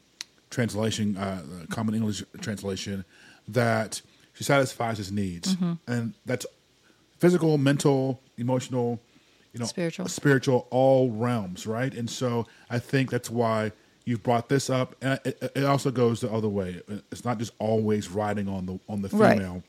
translation, 0.50 1.18
uh, 1.18 1.42
common 1.70 1.96
English 1.96 2.24
translation, 2.42 3.06
that 3.48 4.02
she 4.34 4.44
satisfies 4.44 4.98
his 4.98 5.12
needs, 5.12 5.56
and 5.88 6.14
that's 6.26 6.46
physical, 7.20 7.58
mental, 7.58 8.22
emotional. 8.38 9.00
you 9.54 9.60
know, 9.60 9.66
Spiritual. 9.66 10.08
spiritual, 10.08 10.68
all 10.72 11.12
realms, 11.12 11.68
right? 11.68 11.94
And 11.94 12.10
so 12.10 12.48
I 12.70 12.80
think 12.80 13.12
that's 13.12 13.30
why 13.30 13.72
you've 14.06 14.24
brought 14.24 14.50
this 14.50 14.70
up. 14.70 14.96
And 15.02 15.20
it, 15.26 15.52
it 15.56 15.64
also 15.66 15.92
goes 15.92 16.22
the 16.22 16.32
other 16.32 16.50
way. 16.50 16.82
It's 17.12 17.24
not 17.26 17.38
just 17.40 17.54
always 17.60 18.10
riding 18.10 18.48
on 18.48 18.66
the 18.66 18.80
on 18.90 19.02
the 19.02 19.10
Right. 19.10 19.38
female, 19.38 19.64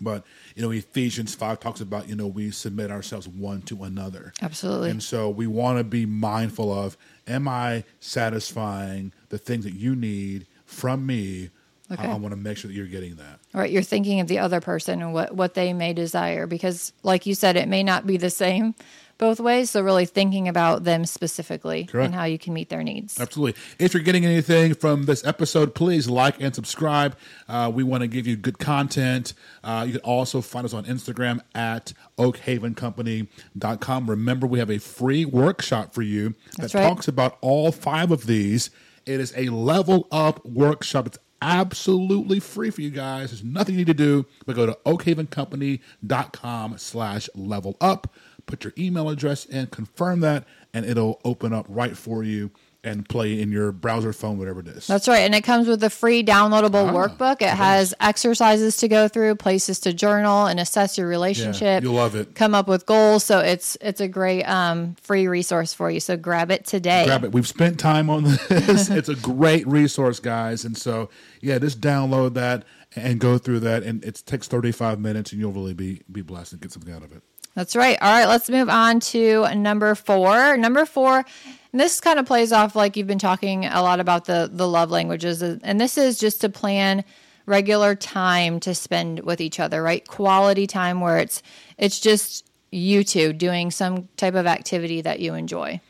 but 0.00 0.24
you 0.56 0.62
know, 0.62 0.70
Ephesians 0.70 1.34
five 1.34 1.60
talks 1.60 1.80
about 1.80 2.08
you 2.08 2.14
know 2.16 2.26
we 2.26 2.50
submit 2.50 2.90
ourselves 2.90 3.28
one 3.28 3.62
to 3.62 3.84
another. 3.84 4.32
Absolutely. 4.42 4.90
And 4.90 5.02
so 5.02 5.28
we 5.30 5.46
want 5.46 5.78
to 5.78 5.84
be 5.84 6.06
mindful 6.06 6.72
of: 6.72 6.96
Am 7.26 7.46
I 7.48 7.84
satisfying 8.00 9.12
the 9.28 9.38
things 9.38 9.64
that 9.64 9.74
you 9.74 9.94
need 9.94 10.46
from 10.66 11.04
me? 11.06 11.50
Okay. 11.90 12.06
I, 12.08 12.12
I 12.12 12.14
want 12.14 12.32
to 12.32 12.36
make 12.36 12.56
sure 12.56 12.68
that 12.68 12.74
you're 12.74 12.86
getting 12.86 13.16
that. 13.16 13.38
right 13.52 13.70
you're 13.70 13.82
thinking 13.82 14.20
of 14.20 14.28
the 14.28 14.38
other 14.38 14.60
person 14.62 15.02
and 15.02 15.12
what 15.12 15.34
what 15.34 15.52
they 15.52 15.74
may 15.74 15.92
desire 15.92 16.46
because 16.46 16.92
like 17.02 17.26
you 17.26 17.34
said 17.34 17.56
it 17.56 17.68
may 17.68 17.82
not 17.82 18.06
be 18.06 18.16
the 18.16 18.30
same 18.30 18.74
both 19.22 19.40
ways 19.40 19.70
so 19.70 19.80
really 19.80 20.06
thinking 20.06 20.48
about 20.48 20.84
them 20.84 21.06
specifically 21.06 21.84
Correct. 21.84 22.06
and 22.06 22.14
how 22.14 22.24
you 22.24 22.38
can 22.38 22.52
meet 22.52 22.68
their 22.68 22.82
needs 22.82 23.20
Absolutely. 23.20 23.60
If 23.78 23.94
you're 23.94 24.02
getting 24.02 24.24
anything 24.24 24.74
from 24.74 25.04
this 25.04 25.24
episode, 25.24 25.74
please 25.74 26.08
like 26.08 26.40
and 26.40 26.54
subscribe. 26.54 27.16
Uh, 27.48 27.70
we 27.72 27.82
want 27.82 28.02
to 28.02 28.08
give 28.08 28.26
you 28.26 28.36
good 28.36 28.58
content. 28.58 29.34
Uh, 29.62 29.84
you 29.86 29.92
can 29.92 30.02
also 30.02 30.40
find 30.40 30.64
us 30.64 30.74
on 30.74 30.84
Instagram 30.84 31.40
at 31.54 31.92
oakhavencompany.com. 32.18 34.10
Remember, 34.10 34.46
we 34.46 34.58
have 34.58 34.70
a 34.70 34.78
free 34.78 35.24
workshop 35.24 35.94
for 35.94 36.02
you 36.02 36.34
that 36.58 36.74
right. 36.74 36.82
talks 36.82 37.08
about 37.08 37.38
all 37.40 37.70
five 37.72 38.10
of 38.10 38.26
these. 38.26 38.70
It 39.06 39.20
is 39.20 39.32
a 39.36 39.48
level 39.48 40.08
up 40.10 40.44
workshop. 40.44 41.06
It's 41.06 41.18
absolutely 41.40 42.40
free 42.40 42.70
for 42.70 42.80
you 42.80 42.90
guys. 42.90 43.30
There's 43.30 43.44
nothing 43.44 43.74
you 43.74 43.80
need 43.80 43.88
to 43.88 43.94
do 43.94 44.26
but 44.46 44.56
go 44.56 44.66
to 44.66 44.78
oakhavencompany.com 44.86 46.78
slash 46.78 47.28
level 47.34 47.76
up. 47.80 48.14
Put 48.46 48.64
your 48.64 48.72
email 48.78 49.08
address 49.08 49.44
in, 49.44 49.66
confirm 49.68 50.20
that, 50.20 50.44
and 50.74 50.84
it'll 50.84 51.20
open 51.24 51.52
up 51.52 51.66
right 51.68 51.96
for 51.96 52.22
you 52.22 52.50
and 52.84 53.08
play 53.08 53.40
in 53.40 53.52
your 53.52 53.70
browser 53.70 54.12
phone, 54.12 54.38
whatever 54.38 54.58
it 54.60 54.66
is. 54.66 54.88
That's 54.88 55.06
right. 55.06 55.20
And 55.20 55.34
it 55.34 55.42
comes 55.42 55.68
with 55.68 55.82
a 55.84 55.90
free 55.90 56.24
downloadable 56.24 56.90
workbook. 56.90 57.40
It 57.40 57.48
has 57.50 57.94
exercises 58.00 58.76
to 58.78 58.88
go 58.88 59.06
through, 59.06 59.36
places 59.36 59.78
to 59.80 59.92
journal 59.92 60.46
and 60.46 60.58
assess 60.58 60.98
your 60.98 61.06
relationship. 61.06 61.84
you'll 61.84 61.94
love 61.94 62.16
it. 62.16 62.34
Come 62.34 62.54
up 62.54 62.66
with 62.66 62.84
goals. 62.84 63.22
So 63.22 63.38
it's 63.38 63.76
it's 63.80 64.00
a 64.00 64.08
great 64.08 64.42
um, 64.44 64.96
free 64.96 65.28
resource 65.28 65.72
for 65.72 65.90
you. 65.90 66.00
So 66.00 66.16
grab 66.16 66.50
it 66.50 66.64
today. 66.64 67.04
grab 67.06 67.24
it. 67.24 67.32
We've 67.32 67.46
spent 67.46 67.78
time 67.78 68.10
on 68.10 68.24
this. 68.48 68.90
it's 68.90 69.08
a 69.08 69.16
great 69.16 69.66
resource, 69.68 70.18
guys. 70.18 70.64
And 70.64 70.76
so, 70.76 71.08
yeah, 71.40 71.58
just 71.58 71.80
download 71.80 72.34
that 72.34 72.64
and 72.96 73.20
go 73.20 73.38
through 73.38 73.60
that. 73.60 73.84
And 73.84 74.04
it 74.04 74.22
takes 74.26 74.48
35 74.48 74.98
minutes, 74.98 75.30
and 75.30 75.40
you'll 75.40 75.52
really 75.52 75.74
be 75.74 76.02
be 76.10 76.22
blessed 76.22 76.54
and 76.54 76.60
get 76.60 76.72
something 76.72 76.92
out 76.92 77.04
of 77.04 77.12
it. 77.12 77.22
That's 77.54 77.76
right. 77.76 77.98
All 78.00 78.10
right, 78.10 78.26
let's 78.26 78.48
move 78.48 78.68
on 78.68 79.00
to 79.00 79.54
number 79.54 79.94
four. 79.94 80.56
Number 80.56 80.86
four, 80.86 81.24
and 81.72 81.80
this 81.80 82.00
kind 82.00 82.18
of 82.18 82.26
plays 82.26 82.52
off 82.52 82.74
like 82.74 82.96
you've 82.96 83.06
been 83.06 83.18
talking 83.18 83.66
a 83.66 83.82
lot 83.82 84.00
about 84.00 84.24
the 84.24 84.48
the 84.52 84.66
love 84.66 84.90
languages, 84.90 85.42
uh, 85.42 85.58
and 85.62 85.80
this 85.80 85.98
is 85.98 86.18
just 86.18 86.40
to 86.42 86.48
plan 86.48 87.04
regular 87.44 87.94
time 87.94 88.60
to 88.60 88.74
spend 88.74 89.20
with 89.20 89.40
each 89.40 89.60
other, 89.60 89.82
right? 89.82 90.06
Quality 90.06 90.66
time 90.66 91.00
where 91.00 91.18
it's 91.18 91.42
it's 91.76 92.00
just 92.00 92.46
you 92.70 93.04
two 93.04 93.32
doing 93.32 93.70
some 93.70 94.08
type 94.16 94.34
of 94.34 94.46
activity 94.46 95.02
that 95.02 95.20
you 95.20 95.34
enjoy. 95.34 95.80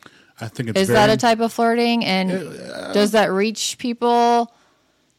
I 0.41 0.49
think 0.49 0.71
it's 0.71 0.81
Is 0.81 0.89
very, 0.89 0.97
that 0.99 1.11
a 1.11 1.17
type 1.17 1.39
of 1.39 1.53
flirting? 1.53 2.05
And 2.05 2.33
uh, 2.33 2.93
does 2.93 3.13
that 3.13 3.31
reach 3.31 3.77
people 3.79 4.53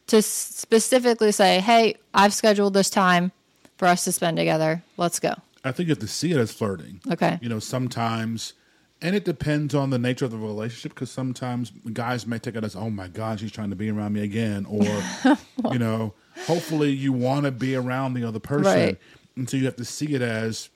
to 0.08 0.22
specifically 0.22 1.32
say, 1.32 1.62
"Hey, 1.62 1.96
I've 2.14 2.34
scheduled 2.34 2.74
this 2.74 2.90
time 2.90 3.32
for 3.78 3.88
us 3.88 4.04
to 4.04 4.12
spend 4.12 4.36
together. 4.36 4.84
Let's 4.98 5.20
go." 5.20 5.36
I 5.64 5.72
think 5.72 5.88
you 5.88 5.92
have 5.92 6.00
to 6.00 6.08
see 6.08 6.32
it 6.32 6.38
as 6.38 6.52
flirting. 6.52 7.02
Okay. 7.10 7.40
You 7.42 7.50
know, 7.50 7.60
sometimes, 7.60 8.54
and 9.02 9.16
it 9.16 9.24
depends 9.24 9.74
on 9.74 9.90
the 9.90 10.00
nature 10.00 10.26
of 10.26 10.32
the 10.32 10.38
relationship 10.38 10.94
because 10.94 11.12
sometimes 11.12 11.72
guys 11.94 12.28
may 12.28 12.40
take 12.40 12.56
it 12.56 12.64
as, 12.64 12.76
oh 12.76 12.90
my 12.90 13.08
God, 13.08 13.40
she's 13.40 13.52
trying 13.52 13.70
to 13.70 13.76
be 13.76 13.90
around 13.90 14.14
me 14.14 14.24
again. 14.24 14.66
Or, 14.66 14.84
you 15.72 15.80
know, 15.80 16.14
hopefully 16.46 16.92
you 16.92 17.14
want 17.14 17.46
to 17.46 17.52
be 17.52 17.76
around 17.76 18.14
the 18.14 18.28
other 18.28 18.40
person. 18.40 18.66
Right. 18.66 18.98
And 19.36 19.50
so 19.50 19.58
you 19.58 19.66
have 19.66 19.78
to 19.78 19.86
see 19.86 20.14
it 20.14 20.22
as 20.22 20.70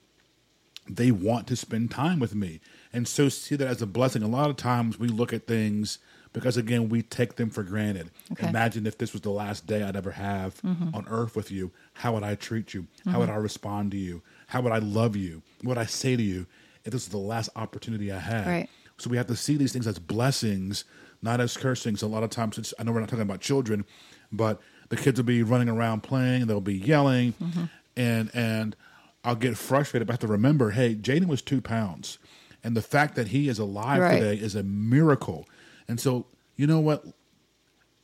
they 0.90 1.12
want 1.12 1.48
to 1.48 1.56
spend 1.56 1.92
time 1.92 2.20
with 2.20 2.34
me. 2.34 2.60
And 2.94 3.08
so 3.08 3.30
see 3.30 3.56
that 3.56 3.68
as 3.68 3.82
a 3.82 3.86
blessing. 3.86 4.24
A 4.24 4.28
lot 4.28 4.50
of 4.50 4.56
times 4.56 4.98
we 4.98 5.08
look 5.10 5.34
at 5.34 5.48
things 5.48 6.00
because, 6.34 6.58
again, 6.58 6.90
we 6.90 7.02
take 7.02 7.36
them 7.36 7.50
for 7.50 7.64
granted. 7.64 8.12
Okay. 8.32 8.48
Imagine 8.48 8.86
if 8.88 8.98
this 8.98 9.12
was 9.12 9.22
the 9.22 9.30
last 9.32 9.66
day 9.66 9.84
I'd 9.84 9.96
ever 9.96 10.12
have 10.12 10.62
mm-hmm. 10.62 10.96
on 10.96 11.06
earth 11.10 11.36
with 11.36 11.52
you. 11.52 11.72
How 11.94 12.14
would 12.14 12.24
I 12.24 12.36
treat 12.36 12.74
you? 12.74 12.88
How 13.06 13.12
mm-hmm. 13.12 13.20
would 13.22 13.30
I 13.30 13.36
respond 13.36 13.92
to 13.92 13.98
you? 13.98 14.22
How 14.48 14.62
would 14.62 14.72
I 14.74 14.80
love 14.80 15.16
you? 15.16 15.42
What 15.62 15.70
would 15.70 15.78
I 15.78 15.86
say 15.86 16.16
to 16.16 16.24
you 16.24 16.46
if 16.84 16.92
this 16.92 17.06
was 17.06 17.10
the 17.10 17.18
last 17.18 17.50
opportunity 17.56 18.12
I 18.12 18.20
had? 18.20 18.48
Right. 18.48 18.70
So 18.98 19.10
we 19.10 19.18
have 19.18 19.28
to 19.28 19.36
see 19.36 19.58
these 19.58 19.74
things 19.74 19.86
as 19.88 20.00
blessings, 20.00 20.84
not 21.22 21.40
as 21.40 21.56
cursings. 21.56 22.02
A 22.02 22.08
lot 22.08 22.24
of 22.24 22.30
times, 22.30 22.74
I 22.80 22.84
know 22.84 22.92
we're 22.92 23.00
not 23.02 23.10
talking 23.10 23.22
about 23.24 23.42
children, 23.42 23.86
but 24.32 24.60
the 24.90 24.98
kids 24.98 25.20
will 25.20 25.26
be 25.26 25.44
running 25.44 25.70
around 25.70 26.02
playing, 26.02 26.42
and 26.42 26.50
they'll 26.50 26.62
be 26.62 26.78
yelling, 26.78 27.34
Mm-hmm. 27.34 27.64
and 27.96 28.32
and 28.34 28.76
I'll 29.24 29.36
get 29.36 29.58
frustrated. 29.58 30.08
But 30.08 30.14
I 30.14 30.16
have 30.16 30.20
to 30.22 30.28
remember, 30.28 30.72
hey, 30.72 30.96
Jaden 30.96 31.28
was 31.28 31.42
two 31.42 31.60
pounds, 31.62 32.18
and 32.64 32.76
the 32.76 32.82
fact 32.82 33.16
that 33.16 33.28
he 33.28 33.50
is 33.50 33.60
alive 33.60 34.02
Right. 34.02 34.20
today 34.20 34.36
is 34.42 34.56
a 34.56 34.64
miracle. 34.64 35.48
And 35.90 36.00
so, 36.00 36.26
you 36.56 36.66
know 36.68 36.80
what? 36.80 37.04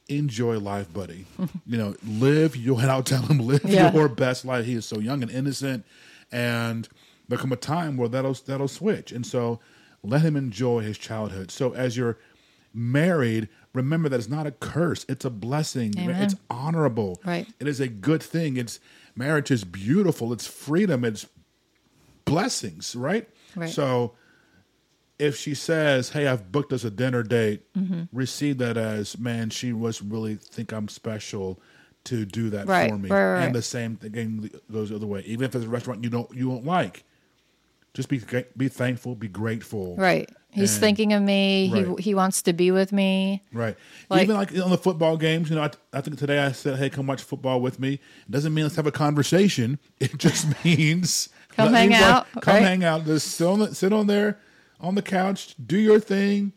Enjoy 0.09 0.59
life, 0.59 0.91
buddy. 0.93 1.25
you 1.65 1.77
know, 1.77 1.95
live 2.05 2.55
your. 2.57 2.77
And 2.81 2.91
I'll 2.91 3.03
tell 3.03 3.21
him, 3.21 3.39
live 3.39 3.63
Yeah. 3.65 3.93
your 3.93 4.09
best 4.09 4.43
life. 4.45 4.65
He 4.65 4.73
is 4.73 4.85
so 4.85 4.99
young 4.99 5.21
and 5.23 5.31
innocent, 5.31 5.85
and 6.33 6.89
there 7.29 7.37
come 7.37 7.53
a 7.53 7.55
time 7.55 7.95
where 7.95 8.09
that'll 8.09 8.33
that'll 8.33 8.67
switch. 8.67 9.11
And 9.13 9.25
so, 9.25 9.59
let 10.03 10.21
him 10.23 10.35
enjoy 10.35 10.81
his 10.81 10.97
childhood. 10.97 11.51
So, 11.51 11.73
as 11.73 11.95
you're 11.95 12.17
married, 12.73 13.47
remember 13.73 14.09
that 14.09 14.17
it's 14.19 14.27
not 14.29 14.45
a 14.47 14.51
curse; 14.51 15.05
it's 15.07 15.23
a 15.23 15.29
blessing. 15.29 15.93
Amen. 15.97 16.21
It's 16.23 16.35
honorable. 16.49 17.21
Right. 17.25 17.47
It 17.59 17.67
is 17.67 17.79
a 17.79 17.87
good 17.87 18.21
thing. 18.21 18.57
It's 18.57 18.79
marriage 19.15 19.51
is 19.51 19.63
beautiful. 19.63 20.33
It's 20.33 20.47
freedom. 20.47 21.05
It's 21.05 21.25
blessings. 22.25 22.95
Right. 22.95 23.29
Right. 23.55 23.69
So 23.69 24.13
if 25.19 25.37
she 25.37 25.53
says, 25.53 26.09
"Hey, 26.09 26.27
I've 26.27 26.51
booked 26.51 26.73
us 26.73 26.83
a 26.83 26.91
dinner 26.91 27.23
date," 27.23 27.61
Mm-hmm. 27.77 28.03
receive 28.11 28.57
that 28.57 28.77
as, 28.77 29.17
"Man, 29.17 29.49
she 29.49 29.71
was 29.71 30.01
really 30.01 30.35
think 30.35 30.71
I'm 30.73 30.87
special 30.87 31.59
to 32.05 32.25
do 32.25 32.49
that 32.51 32.67
Right, 32.67 32.91
for 32.91 32.97
me." 32.97 33.09
right, 33.09 33.33
right. 33.33 33.43
And 33.45 33.55
the 33.55 33.61
same 33.61 33.95
thing 33.95 34.49
goes 34.71 34.89
the 34.89 34.95
other 34.95 35.07
way. 35.07 35.21
Even 35.25 35.45
if 35.45 35.55
it's 35.55 35.65
a 35.65 35.69
restaurant 35.69 36.03
you 36.03 36.09
don't 36.09 36.33
you 36.35 36.49
don't 36.49 36.65
like, 36.65 37.03
just 37.93 38.09
be 38.09 38.21
be 38.57 38.67
thankful, 38.67 39.15
be 39.15 39.27
grateful. 39.27 39.95
Right. 39.97 40.29
He's 40.49 40.73
And- 40.73 40.81
thinking 40.81 41.13
of 41.13 41.21
me. 41.23 41.67
He 41.97 42.01
he 42.03 42.15
wants 42.15 42.41
to 42.43 42.53
be 42.53 42.69
with 42.71 42.91
me. 42.91 43.41
Right. 43.51 43.75
Like- 44.09 44.23
Even 44.23 44.35
like 44.35 44.51
on 44.59 44.69
the 44.69 44.77
football 44.77 45.17
games, 45.17 45.49
you 45.49 45.55
know, 45.55 45.63
I, 45.63 45.71
I 45.91 46.01
think 46.01 46.17
today 46.19 46.39
I 46.39 46.51
said, 46.51 46.77
"Hey, 46.77 46.89
come 46.89 47.07
watch 47.07 47.23
football 47.23 47.59
with 47.61 47.79
me." 47.79 47.93
It 47.93 48.31
doesn't 48.31 48.53
mean 48.53 48.65
let's 48.65 48.75
have 48.75 48.87
a 48.87 48.91
conversation. 48.91 49.79
It 49.99 50.17
just 50.17 50.47
means 50.65 51.29
Come 51.55 51.73
hang 51.73 51.93
out, 51.93 52.25
Come 52.41 52.55
right? 52.55 52.63
hang 52.63 52.83
out. 52.83 53.05
Just 53.05 53.27
sit 53.31 53.45
on, 53.45 53.59
the, 53.59 53.75
sit 53.75 53.93
on 53.93 54.07
there 54.07 54.39
on 54.79 54.95
the 54.95 55.03
couch, 55.03 55.53
do 55.63 55.77
your 55.77 55.99
thing. 55.99 56.51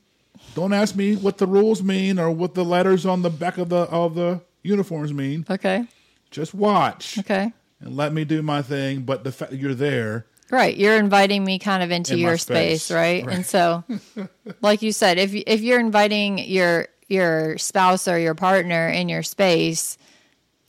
Don't 0.55 0.73
ask 0.73 0.97
me 0.97 1.17
what 1.17 1.37
the 1.37 1.47
rules 1.47 1.83
mean 1.83 2.19
or 2.19 2.31
what 2.31 2.55
the 2.55 2.65
letters 2.65 3.05
on 3.05 3.21
the 3.21 3.29
back 3.31 3.59
of 3.59 3.69
the 3.69 3.77
of 3.91 4.15
the 4.15 4.41
uniforms 4.67 5.13
mean. 5.13 5.47
Okay. 5.49 5.85
Just 6.31 6.55
watch 6.55 7.19
Okay. 7.21 7.53
and 7.81 7.97
let 7.97 8.13
me 8.13 8.25
do 8.25 8.43
my 8.43 8.63
thing. 8.63 9.03
But 9.03 9.25
the 9.25 9.33
fact 9.33 9.51
that 9.53 9.59
you're 9.59 9.75
there, 9.75 10.27
Right. 10.49 10.77
You're 10.77 10.97
inviting 10.97 11.45
me 11.45 11.59
kind 11.59 11.83
of 11.83 11.91
into 11.91 12.13
In 12.13 12.21
your 12.21 12.39
space, 12.39 12.85
space. 12.85 12.95
right? 12.97 13.27
Right. 13.27 13.35
And 13.37 13.45
so 13.45 13.83
like 14.61 14.81
you 14.81 14.93
said, 14.93 15.19
if 15.19 15.35
if 15.35 15.61
you're 15.61 15.81
inviting 15.81 16.39
your 16.39 16.87
your 17.09 17.59
spouse 17.59 18.07
or 18.07 18.17
your 18.19 18.35
partner 18.37 18.89
in 18.89 19.09
your 19.09 19.25
space, 19.25 19.99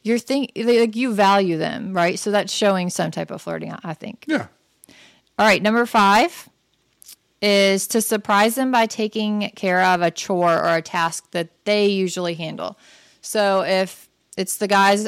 you're 0.02 0.18
think 0.18 0.52
like 0.56 0.96
you 0.96 1.14
value 1.14 1.58
them, 1.60 1.94
right? 1.94 2.18
So 2.18 2.32
that's 2.32 2.52
showing 2.52 2.90
some 2.90 3.12
type 3.12 3.30
of 3.30 3.40
flirting, 3.42 3.74
I 3.84 3.94
think. 3.94 4.26
yeah, 4.28 4.48
All 5.38 5.46
right, 5.46 5.62
number 5.62 5.86
5 5.86 6.50
is 7.42 7.86
to 7.88 8.02
surprise 8.02 8.56
them 8.56 8.72
by 8.72 8.86
taking 8.88 9.52
care 9.56 9.84
of 9.84 10.02
a 10.02 10.10
chore 10.10 10.58
or 10.58 10.76
a 10.78 10.82
task 10.82 11.30
that 11.32 11.50
they 11.66 11.86
usually 11.88 12.34
handle. 12.34 12.78
So 13.28 13.62
if 13.62 14.08
it's 14.38 14.58
the 14.58 14.68
guy's 14.68 15.08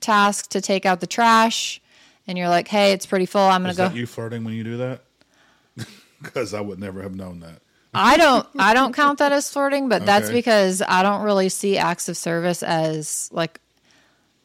task 0.00 0.50
to 0.50 0.60
take 0.60 0.84
out 0.84 1.00
the 1.00 1.06
trash 1.06 1.80
and 2.26 2.36
you're 2.36 2.48
like, 2.48 2.66
"Hey, 2.66 2.92
it's 2.92 3.06
pretty 3.06 3.26
full. 3.26 3.40
I'm 3.40 3.62
going 3.62 3.70
is 3.70 3.76
to 3.76 3.82
go 3.82 3.88
that 3.88 3.96
you 3.96 4.06
flirting 4.06 4.42
when 4.44 4.54
you 4.54 4.64
do 4.64 4.76
that? 4.78 5.02
Because 6.22 6.52
I 6.52 6.60
would 6.60 6.78
never 6.78 7.00
have 7.00 7.14
known 7.14 7.40
that. 7.40 7.62
I 7.94 8.18
don't 8.18 8.46
I 8.58 8.74
don't 8.74 8.94
count 8.94 9.20
that 9.20 9.32
as 9.32 9.50
flirting, 9.50 9.88
but 9.88 10.04
that's 10.04 10.28
because 10.30 10.82
I 10.86 11.02
don't 11.02 11.22
really 11.22 11.48
see 11.48 11.78
acts 11.78 12.10
of 12.10 12.16
service 12.18 12.62
as 12.62 13.30
like 13.32 13.58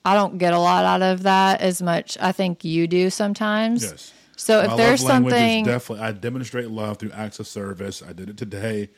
I 0.06 0.14
don't 0.14 0.38
get 0.38 0.54
a 0.54 0.60
lot 0.60 0.86
out 0.86 1.02
of 1.02 1.24
that 1.24 1.60
as 1.60 1.82
much. 1.82 2.18
I 2.22 2.32
think 2.32 2.64
you 2.64 2.88
do 2.88 3.10
sometimes. 3.10 3.84
Yes. 3.84 4.14
So 4.38 4.62
if 4.62 4.70
My 4.70 4.78
there's 4.78 5.04
love 5.04 5.10
language 5.12 5.34
is 5.34 5.40
something 5.40 5.66
definitely, 5.66 6.06
I 6.06 6.12
demonstrate 6.14 6.72
love 6.72 6.98
through 6.98 7.12
acts 7.12 7.40
of 7.40 7.48
service. 7.48 8.02
I 8.02 8.14
did 8.14 8.30
it 8.30 8.38
today 8.38 8.90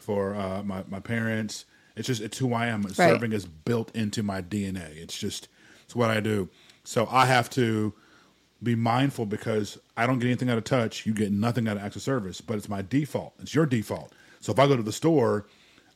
for 0.00 0.34
uh, 0.34 0.64
my 0.64 0.82
my 0.88 1.00
parents. 1.00 1.66
It's 1.98 2.06
just 2.06 2.22
it's 2.22 2.38
who 2.38 2.54
I 2.54 2.66
am. 2.66 2.88
Serving 2.88 3.32
is 3.32 3.44
built 3.46 3.94
into 3.94 4.22
my 4.22 4.40
DNA. 4.40 4.96
It's 4.96 5.18
just 5.18 5.48
it's 5.84 5.96
what 5.96 6.10
I 6.10 6.20
do. 6.20 6.48
So 6.84 7.08
I 7.10 7.26
have 7.26 7.50
to 7.50 7.92
be 8.62 8.74
mindful 8.74 9.26
because 9.26 9.78
I 9.96 10.06
don't 10.06 10.18
get 10.18 10.28
anything 10.28 10.50
out 10.50 10.58
of 10.58 10.64
touch. 10.64 11.06
You 11.06 11.12
get 11.12 11.32
nothing 11.32 11.68
out 11.68 11.76
of 11.76 11.82
acts 11.82 11.96
of 11.96 12.02
service, 12.02 12.40
but 12.40 12.56
it's 12.56 12.68
my 12.68 12.82
default. 12.82 13.34
It's 13.40 13.54
your 13.54 13.66
default. 13.66 14.12
So 14.40 14.52
if 14.52 14.58
I 14.58 14.66
go 14.66 14.76
to 14.76 14.82
the 14.82 14.92
store, 14.92 15.46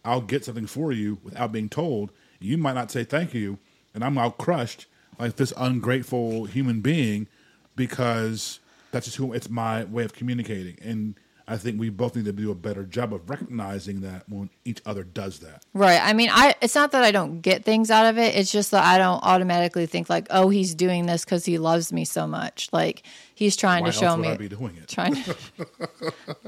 I'll 0.05 0.21
get 0.21 0.45
something 0.45 0.67
for 0.67 0.93
you 0.93 1.19
without 1.23 1.53
being 1.53 1.69
told. 1.69 2.11
You 2.41 2.59
might 2.59 2.75
not 2.75 2.91
say 2.91 3.05
thank 3.05 3.35
you, 3.35 3.59
and 3.95 4.05
I'm 4.05 4.19
out 4.19 4.39
crushed 4.39 4.87
like 5.19 5.37
this 5.37 5.53
ungrateful 5.57 6.47
human 6.47 6.81
being 6.81 7.29
because 7.77 8.59
that's 8.91 9.07
just 9.07 9.17
who 9.17 9.33
it's 9.33 9.49
my 9.49 9.85
way 9.85 10.05
of 10.05 10.13
communicating. 10.13 10.79
And 10.83 11.15
I 11.47 11.57
think 11.57 11.79
we 11.81 11.91
both 11.91 12.15
need 12.17 12.25
to 12.27 12.33
do 12.33 12.51
a 12.51 12.55
better 12.55 12.85
job 12.85 13.13
of 13.13 13.29
recognizing 13.29 14.03
that 14.03 14.29
when 14.29 14.51
each 14.65 14.81
other 14.87 15.03
does 15.03 15.41
that. 15.41 15.65
Right. 15.75 16.01
I 16.03 16.13
mean, 16.13 16.31
I 16.33 16.55
it's 16.61 16.75
not 16.75 16.93
that 16.93 17.03
I 17.03 17.11
don't 17.11 17.41
get 17.41 17.65
things 17.65 17.91
out 17.91 18.07
of 18.07 18.19
it. 18.19 18.37
It's 18.37 18.53
just 18.53 18.71
that 18.71 18.85
I 18.85 18.99
don't 18.99 19.23
automatically 19.23 19.87
think 19.87 20.09
like, 20.09 20.29
oh, 20.31 20.49
he's 20.49 20.75
doing 20.75 21.07
this 21.07 21.25
because 21.25 21.45
he 21.45 21.59
loves 21.59 21.93
me 21.93 22.05
so 22.05 22.27
much. 22.27 22.69
Like 22.73 23.03
he's 23.35 23.57
trying 23.57 23.83
Why 23.85 23.91
to 23.91 23.97
show 23.97 24.17
me 24.17 24.37
be 24.37 24.49
doing 24.49 24.77
it? 24.77 24.89
trying 24.89 25.15
to 25.15 25.37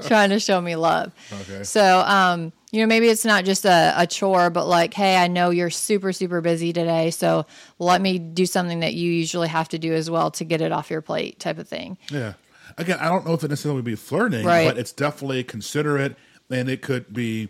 trying 0.07 0.29
to 0.29 0.39
show 0.39 0.61
me 0.61 0.75
love. 0.75 1.13
Okay. 1.41 1.63
So, 1.63 1.99
um, 1.99 2.53
you 2.71 2.81
know, 2.81 2.87
maybe 2.87 3.07
it's 3.07 3.25
not 3.25 3.45
just 3.45 3.65
a, 3.65 3.93
a 3.95 4.07
chore, 4.07 4.49
but 4.49 4.65
like, 4.65 4.93
hey, 4.93 5.15
I 5.17 5.27
know 5.27 5.49
you're 5.49 5.69
super, 5.69 6.11
super 6.11 6.41
busy 6.41 6.73
today, 6.73 7.09
so 7.09 7.45
let 7.79 8.01
me 8.01 8.19
do 8.19 8.45
something 8.45 8.81
that 8.81 8.93
you 8.93 9.11
usually 9.11 9.47
have 9.47 9.69
to 9.69 9.79
do 9.79 9.93
as 9.93 10.09
well 10.09 10.31
to 10.31 10.43
get 10.43 10.61
it 10.61 10.71
off 10.73 10.89
your 10.89 11.01
plate, 11.01 11.39
type 11.39 11.57
of 11.57 11.69
thing. 11.69 11.97
Yeah. 12.09 12.33
Again, 12.77 12.97
I 12.99 13.05
don't 13.09 13.25
know 13.25 13.33
if 13.33 13.43
it 13.43 13.49
necessarily 13.49 13.77
would 13.77 13.85
be 13.85 13.95
flirting, 13.95 14.45
Right. 14.45 14.67
but 14.67 14.77
it's 14.77 14.91
definitely 14.91 15.43
considerate, 15.43 16.15
and 16.49 16.69
it 16.69 16.81
could 16.81 17.13
be, 17.13 17.49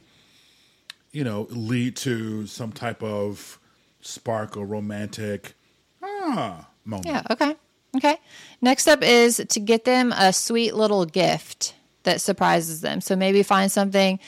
you 1.12 1.24
know, 1.24 1.48
lead 1.50 1.96
to 1.98 2.46
some 2.48 2.72
type 2.72 3.02
of 3.04 3.60
spark 4.02 4.56
or 4.58 4.66
romantic 4.66 5.56
ah 6.04 6.68
moment. 6.84 7.08
Yeah. 7.08 7.24
Okay. 7.32 7.56
Okay. 7.98 8.18
Next 8.62 8.88
up 8.88 9.02
is 9.02 9.42
to 9.50 9.60
get 9.60 9.86
them 9.86 10.12
a 10.12 10.34
sweet 10.34 10.76
little 10.76 11.06
gift 11.06 11.74
that 12.04 12.22
surprises 12.22 12.82
them. 12.82 13.02
So 13.02 13.16
maybe 13.16 13.42
find 13.42 13.72
something 13.72 14.20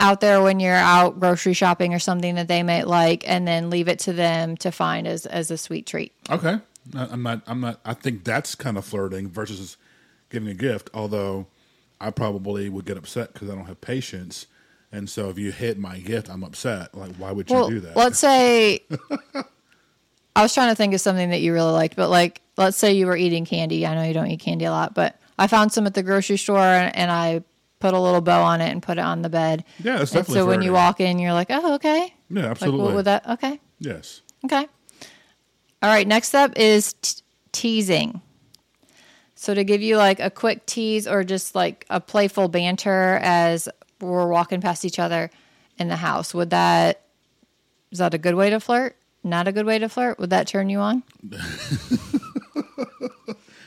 out 0.00 0.20
there 0.20 0.42
when 0.42 0.58
you're 0.58 0.74
out 0.74 1.20
grocery 1.20 1.54
shopping 1.54 1.94
or 1.94 1.98
something 2.00 2.34
that 2.34 2.48
they 2.48 2.62
might 2.64 2.88
like, 2.88 3.26
and 3.28 3.46
then 3.46 3.70
leave 3.70 3.86
it 3.88 4.00
to 4.00 4.12
them 4.12 4.56
to 4.58 4.72
find 4.72 5.06
as 5.06 5.24
as 5.26 5.50
a 5.50 5.56
sweet 5.56 5.86
treat. 5.86 6.12
Okay. 6.28 6.58
I'm 6.94 7.22
not. 7.22 7.42
I'm 7.46 7.60
not. 7.60 7.78
I 7.84 7.94
think 7.94 8.24
that's 8.24 8.56
kind 8.56 8.76
of 8.76 8.84
flirting 8.84 9.28
versus 9.30 9.76
giving 10.32 10.48
a 10.48 10.54
gift. 10.54 10.90
Although 10.94 11.46
I 12.00 12.10
probably 12.10 12.68
would 12.68 12.84
get 12.84 12.96
upset 12.96 13.32
because 13.32 13.48
I 13.48 13.54
don't 13.54 13.66
have 13.66 13.80
patience, 13.80 14.46
and 14.90 15.08
so 15.08 15.30
if 15.30 15.38
you 15.38 15.52
hit 15.52 15.78
my 15.78 15.98
gift, 16.00 16.28
I'm 16.28 16.42
upset. 16.42 16.94
Like, 16.96 17.14
why 17.16 17.30
would 17.32 17.48
you 17.48 17.56
Well, 17.56 17.68
do 17.68 17.80
that? 17.80 17.96
let's 17.96 18.18
say 18.18 18.82
I 20.36 20.42
was 20.42 20.54
trying 20.54 20.70
to 20.70 20.74
think 20.74 20.94
of 20.94 21.00
something 21.00 21.30
that 21.30 21.40
you 21.40 21.52
really 21.52 21.72
liked, 21.72 21.94
but 21.96 22.08
like 22.08 22.40
let's 22.56 22.76
say 22.76 22.92
you 22.92 23.06
were 23.06 23.16
eating 23.16 23.44
candy. 23.44 23.86
I 23.86 23.94
know 23.94 24.02
you 24.02 24.14
don't 24.14 24.26
eat 24.28 24.40
candy 24.40 24.64
a 24.64 24.70
lot, 24.70 24.94
but 24.94 25.18
I 25.38 25.46
found 25.46 25.72
some 25.72 25.86
at 25.86 25.94
the 25.94 26.02
grocery 26.02 26.36
store 26.38 26.58
and, 26.58 26.94
and 26.96 27.10
I 27.10 27.42
put 27.80 27.94
a 27.94 27.98
little 28.00 28.20
bow 28.20 28.42
on 28.42 28.60
it 28.60 28.70
and 28.70 28.82
put 28.82 28.98
it 28.98 29.02
on 29.02 29.22
the 29.22 29.28
bed. 29.28 29.64
Yeah, 29.82 29.98
that's 29.98 30.12
and 30.12 30.20
definitely 30.20 30.34
so 30.40 30.46
when 30.46 30.62
you 30.62 30.72
walk 30.72 31.00
in, 31.00 31.18
you're 31.18 31.32
like, 31.32 31.48
oh, 31.50 31.74
okay. 31.74 32.14
yeah, 32.30 32.42
Like, 32.42 32.50
absolutely. 32.52 32.82
what 32.82 32.94
would 32.94 33.04
that? 33.06 33.28
Okay. 33.28 33.60
yes. 33.80 34.20
Okay. 34.44 34.66
All 35.82 35.88
right. 35.90 36.06
Next 36.06 36.34
up 36.34 36.52
is 36.56 36.92
t- 36.94 37.22
teasing. 37.52 38.20
So 39.42 39.54
to 39.54 39.64
give 39.64 39.82
you 39.82 39.96
like 39.96 40.20
a 40.20 40.30
quick 40.30 40.66
tease 40.66 41.08
or 41.08 41.24
just 41.24 41.56
like 41.56 41.84
a 41.90 42.00
playful 42.00 42.46
banter 42.46 43.18
as 43.20 43.68
we're 44.00 44.28
walking 44.28 44.60
past 44.60 44.84
each 44.84 45.00
other 45.00 45.32
in 45.76 45.88
the 45.88 45.96
house, 45.96 46.32
would 46.32 46.50
that 46.50 47.02
is 47.90 47.98
that 47.98 48.14
a 48.14 48.18
good 48.18 48.36
way 48.36 48.50
to 48.50 48.60
flirt? 48.60 48.94
Not 49.24 49.48
a 49.48 49.52
good 49.52 49.66
way 49.66 49.80
to 49.80 49.88
flirt? 49.88 50.20
Would 50.20 50.30
that 50.30 50.46
turn 50.46 50.68
you 50.68 50.78
on? 50.78 51.02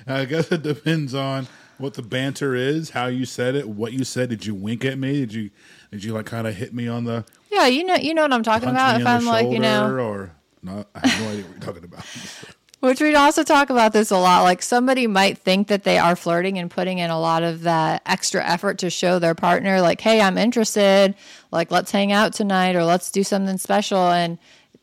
I 0.08 0.24
guess 0.24 0.50
it 0.50 0.63
depends 0.63 1.13
on 1.13 1.50
what 1.77 1.96
the 1.96 2.03
banter 2.03 2.55
is, 2.55 2.91
how 2.91 3.08
you 3.08 3.25
said 3.25 3.55
it, 3.55 3.67
what 3.67 3.91
you 3.91 4.05
said. 4.05 4.29
Did 4.29 4.46
you 4.46 4.55
wink 4.55 4.86
at 4.86 4.98
me? 4.98 5.20
Did 5.20 5.34
you 5.34 5.50
did 5.91 6.05
you 6.05 6.13
like 6.13 6.25
kind 6.25 6.48
of 6.48 6.55
hit 6.55 6.74
me 6.74 6.88
on 6.88 7.03
the 7.03 7.25
Yeah, 7.51 7.65
you 7.67 7.84
know, 7.84 7.96
you 7.96 8.13
know 8.13 8.22
what 8.22 8.32
I'm 8.32 8.44
talking 8.44 8.70
about. 8.70 9.01
If 9.01 9.05
I'm 9.05 9.25
like, 9.25 9.51
you 9.51 9.60
know, 9.60 9.94
or 9.94 10.32
no? 10.63 10.86
I 10.96 11.05
have 11.05 11.22
no 11.22 11.29
idea 11.32 11.44
what 11.44 11.51
you're 11.51 11.60
talking 11.60 11.84
about. 11.84 12.05
Which 12.82 13.01
we'd 13.01 13.16
also 13.16 13.44
talk 13.44 13.70
about 13.70 13.94
this 13.94 14.11
a 14.11 14.18
lot. 14.18 14.44
Like 14.44 14.61
somebody 14.61 15.07
might 15.07 15.40
think 15.40 15.70
that 15.70 15.83
they 15.83 15.98
are 15.98 16.16
flirting 16.16 16.59
and 16.59 16.70
putting 16.70 17.00
in 17.00 17.09
a 17.09 17.20
lot 17.20 17.42
of 17.42 17.61
that 17.61 18.01
extra 18.05 18.46
effort 18.46 18.77
to 18.79 18.90
show 18.90 19.18
their 19.18 19.33
partner, 19.33 19.81
like, 19.81 20.01
hey, 20.01 20.22
I'm 20.22 20.38
interested. 20.38 21.16
Like, 21.51 21.72
let's 21.72 21.90
hang 21.92 22.11
out 22.11 22.33
tonight 22.33 22.75
or 22.75 22.83
let's 22.83 23.09
do 23.09 23.24
something 23.24 23.57
special. 23.57 23.98
And 24.09 24.38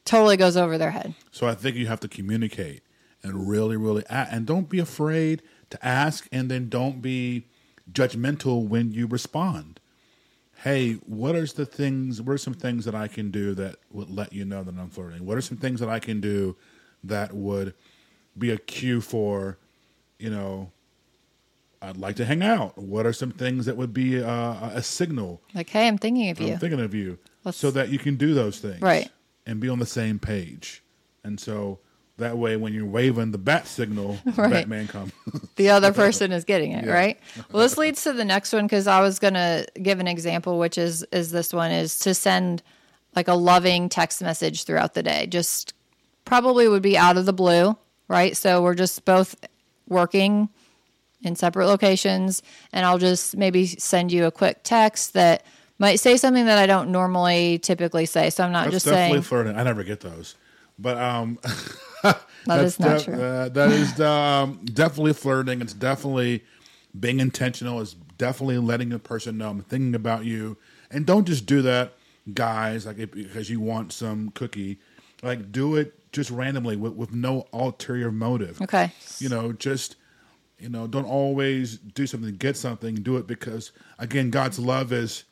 totally 0.05 0.37
goes 0.37 0.57
over 0.57 0.79
their 0.79 0.91
head. 0.91 1.15
So 1.31 1.47
I 1.47 1.55
think 1.55 1.77
you 1.77 1.87
have 1.87 2.01
to 2.01 2.09
communicate 2.09 2.83
and 3.23 3.49
really, 3.49 3.77
really, 3.77 4.03
a- 4.11 4.27
and 4.33 4.47
don't 4.47 4.69
be 4.69 4.81
afraid 4.81 5.43
to 5.71 5.87
ask, 5.87 6.27
and 6.33 6.51
then 6.51 6.69
don't 6.69 7.01
be 7.01 7.47
judgmental 7.91 8.67
when 8.67 8.91
you 8.93 9.07
respond. 9.07 9.79
Hey, 10.65 10.95
what 11.07 11.37
are 11.37 11.47
the 11.47 11.65
things? 11.65 12.21
What 12.21 12.33
are 12.33 12.39
some 12.39 12.55
things 12.55 12.85
that 12.85 12.95
I 12.97 13.07
can 13.07 13.31
do 13.31 13.55
that 13.55 13.77
would 13.93 14.11
let 14.11 14.33
you 14.33 14.45
know 14.45 14.63
that 14.65 14.75
I'm 14.77 14.91
flirting? 14.91 15.25
What 15.25 15.39
are 15.39 15.41
some 15.41 15.57
things 15.57 15.79
that 15.81 15.89
I 15.89 15.99
can 16.01 16.21
do 16.21 16.57
that 17.05 17.33
would 17.35 17.75
be 18.39 18.51
a 18.51 18.59
cue 18.59 19.01
for, 19.01 19.59
you 20.19 20.31
know, 20.31 20.71
I'd 21.81 21.97
like 21.97 22.17
to 22.17 22.25
hang 22.25 22.43
out. 22.43 22.79
What 22.79 23.07
are 23.07 23.13
some 23.13 23.33
things 23.33 23.67
that 23.67 23.77
would 23.77 23.93
be 23.93 24.23
uh, 24.23 24.71
a 24.73 24.83
signal 24.83 25.43
Like, 25.55 25.69
hey, 25.71 25.89
I'm 25.89 25.99
thinking 25.99 26.31
of 26.31 26.41
you. 26.41 26.53
I'm 26.53 26.59
thinking 26.59 26.81
of 26.81 26.95
you, 26.95 27.19
Let's- 27.45 27.59
so 27.59 27.71
that 27.73 27.89
you 27.89 27.99
can 27.99 28.17
do 28.17 28.35
those 28.35 28.59
things, 28.61 28.81
Right. 28.81 29.11
and 29.47 29.59
be 29.61 29.69
on 29.69 29.79
the 29.81 29.87
same 29.87 30.19
page. 30.19 30.83
And 31.25 31.41
so 31.41 31.81
that 32.19 32.39
way, 32.39 32.57
when 32.57 32.73
you're 32.73 32.87
waving 32.87 33.33
the 33.33 33.39
bat 33.39 33.67
signal, 33.67 34.19
Right. 34.37 34.51
Batman 34.51 34.87
comes. 34.87 35.13
the 35.57 35.71
other 35.71 35.93
person 36.03 36.31
is 36.31 36.45
getting 36.45 36.71
it, 36.73 36.85
Yeah. 36.85 36.93
right? 36.93 37.19
Well, 37.51 37.63
this 37.65 37.77
leads 37.77 38.05
to 38.05 38.13
the 38.13 38.25
next 38.25 38.53
one 38.53 38.67
because 38.67 38.87
I 38.87 39.01
was 39.01 39.19
going 39.19 39.35
to 39.35 39.67
give 39.83 39.99
an 39.99 40.07
example, 40.07 40.59
which 40.61 40.79
is 40.79 41.03
is 41.11 41.33
this 41.33 41.53
one 41.53 41.73
is 41.73 41.99
to 42.01 42.15
send 42.15 42.63
like 43.17 43.27
a 43.29 43.35
loving 43.35 43.89
text 43.89 44.23
message 44.23 44.65
throughout 44.65 44.95
the 44.95 45.03
day. 45.03 45.27
Just 45.27 45.75
probably 46.25 46.69
would 46.69 46.83
be 46.83 46.97
out 46.97 47.17
of 47.17 47.27
the 47.27 47.33
blue, 47.33 47.77
right? 48.09 48.37
So 48.37 48.63
we're 48.63 48.75
just 48.75 49.05
both 49.05 49.35
working 49.89 50.49
in 51.23 51.37
separate 51.37 51.67
locations, 51.67 52.43
and 52.73 52.85
I'll 52.85 52.99
just 52.99 53.37
maybe 53.37 53.67
send 53.67 54.13
you 54.13 54.27
a 54.27 54.31
quick 54.31 54.61
text 54.63 55.13
that 55.15 55.45
might 55.79 55.97
say 55.97 56.17
something 56.17 56.47
that 56.47 56.59
I 56.59 56.67
don't 56.67 56.91
normally 56.91 57.59
typically 57.59 58.07
say. 58.07 58.31
So 58.31 58.45
I'm 58.45 58.53
not 58.53 58.65
That's 58.65 58.77
just 58.77 58.87
definitely 58.87 59.17
saying 59.17 59.23
flirting. 59.23 59.57
I 59.57 59.63
never 59.63 59.85
get 59.85 60.01
those, 60.01 60.37
but 60.79 60.97
um, 60.97 61.39
that 62.03 62.21
that's 62.47 62.65
is 62.65 62.81
not 62.81 62.97
def- 62.99 63.05
true. 63.05 63.23
uh, 63.23 63.49
that 63.51 63.71
is 63.71 64.01
um, 64.01 64.61
definitely 64.65 65.13
flirting. 65.13 65.61
It's 65.61 65.75
definitely 65.75 66.45
being 66.99 67.21
intentional. 67.21 67.81
It's 67.81 67.95
definitely 68.19 68.59
letting 68.59 68.91
the 68.91 68.99
person 68.99 69.39
know 69.39 69.51
I'm 69.51 69.63
thinking 69.63 69.95
about 69.95 70.25
you, 70.25 70.57
and 70.91 71.07
don't 71.07 71.27
just 71.27 71.47
do 71.47 71.63
that, 71.63 71.95
guys. 72.33 72.87
Like 72.87 72.97
because 73.11 73.51
you 73.51 73.61
want 73.61 73.93
some 73.93 74.31
cookie, 74.31 74.79
like 75.23 75.53
do 75.53 75.77
it 75.77 75.95
just 76.13 76.31
randomly 76.31 76.77
with, 76.77 76.93
with 76.95 77.13
no 77.13 77.47
ulterior 77.53 78.13
motive. 78.13 78.61
Okay. 78.61 78.93
you 79.19 79.29
know, 79.29 79.53
just 79.53 79.97
you 80.59 80.69
know, 80.69 80.87
don't 80.87 81.07
always 81.07 81.77
do 81.79 82.07
something 82.07 82.31
to 82.31 82.39
get 82.39 82.57
something. 82.57 82.95
Do 82.95 83.17
it 83.17 83.27
because 83.27 83.73
again, 83.99 84.31
God's 84.31 84.59
love 84.59 84.93
is 84.93 85.25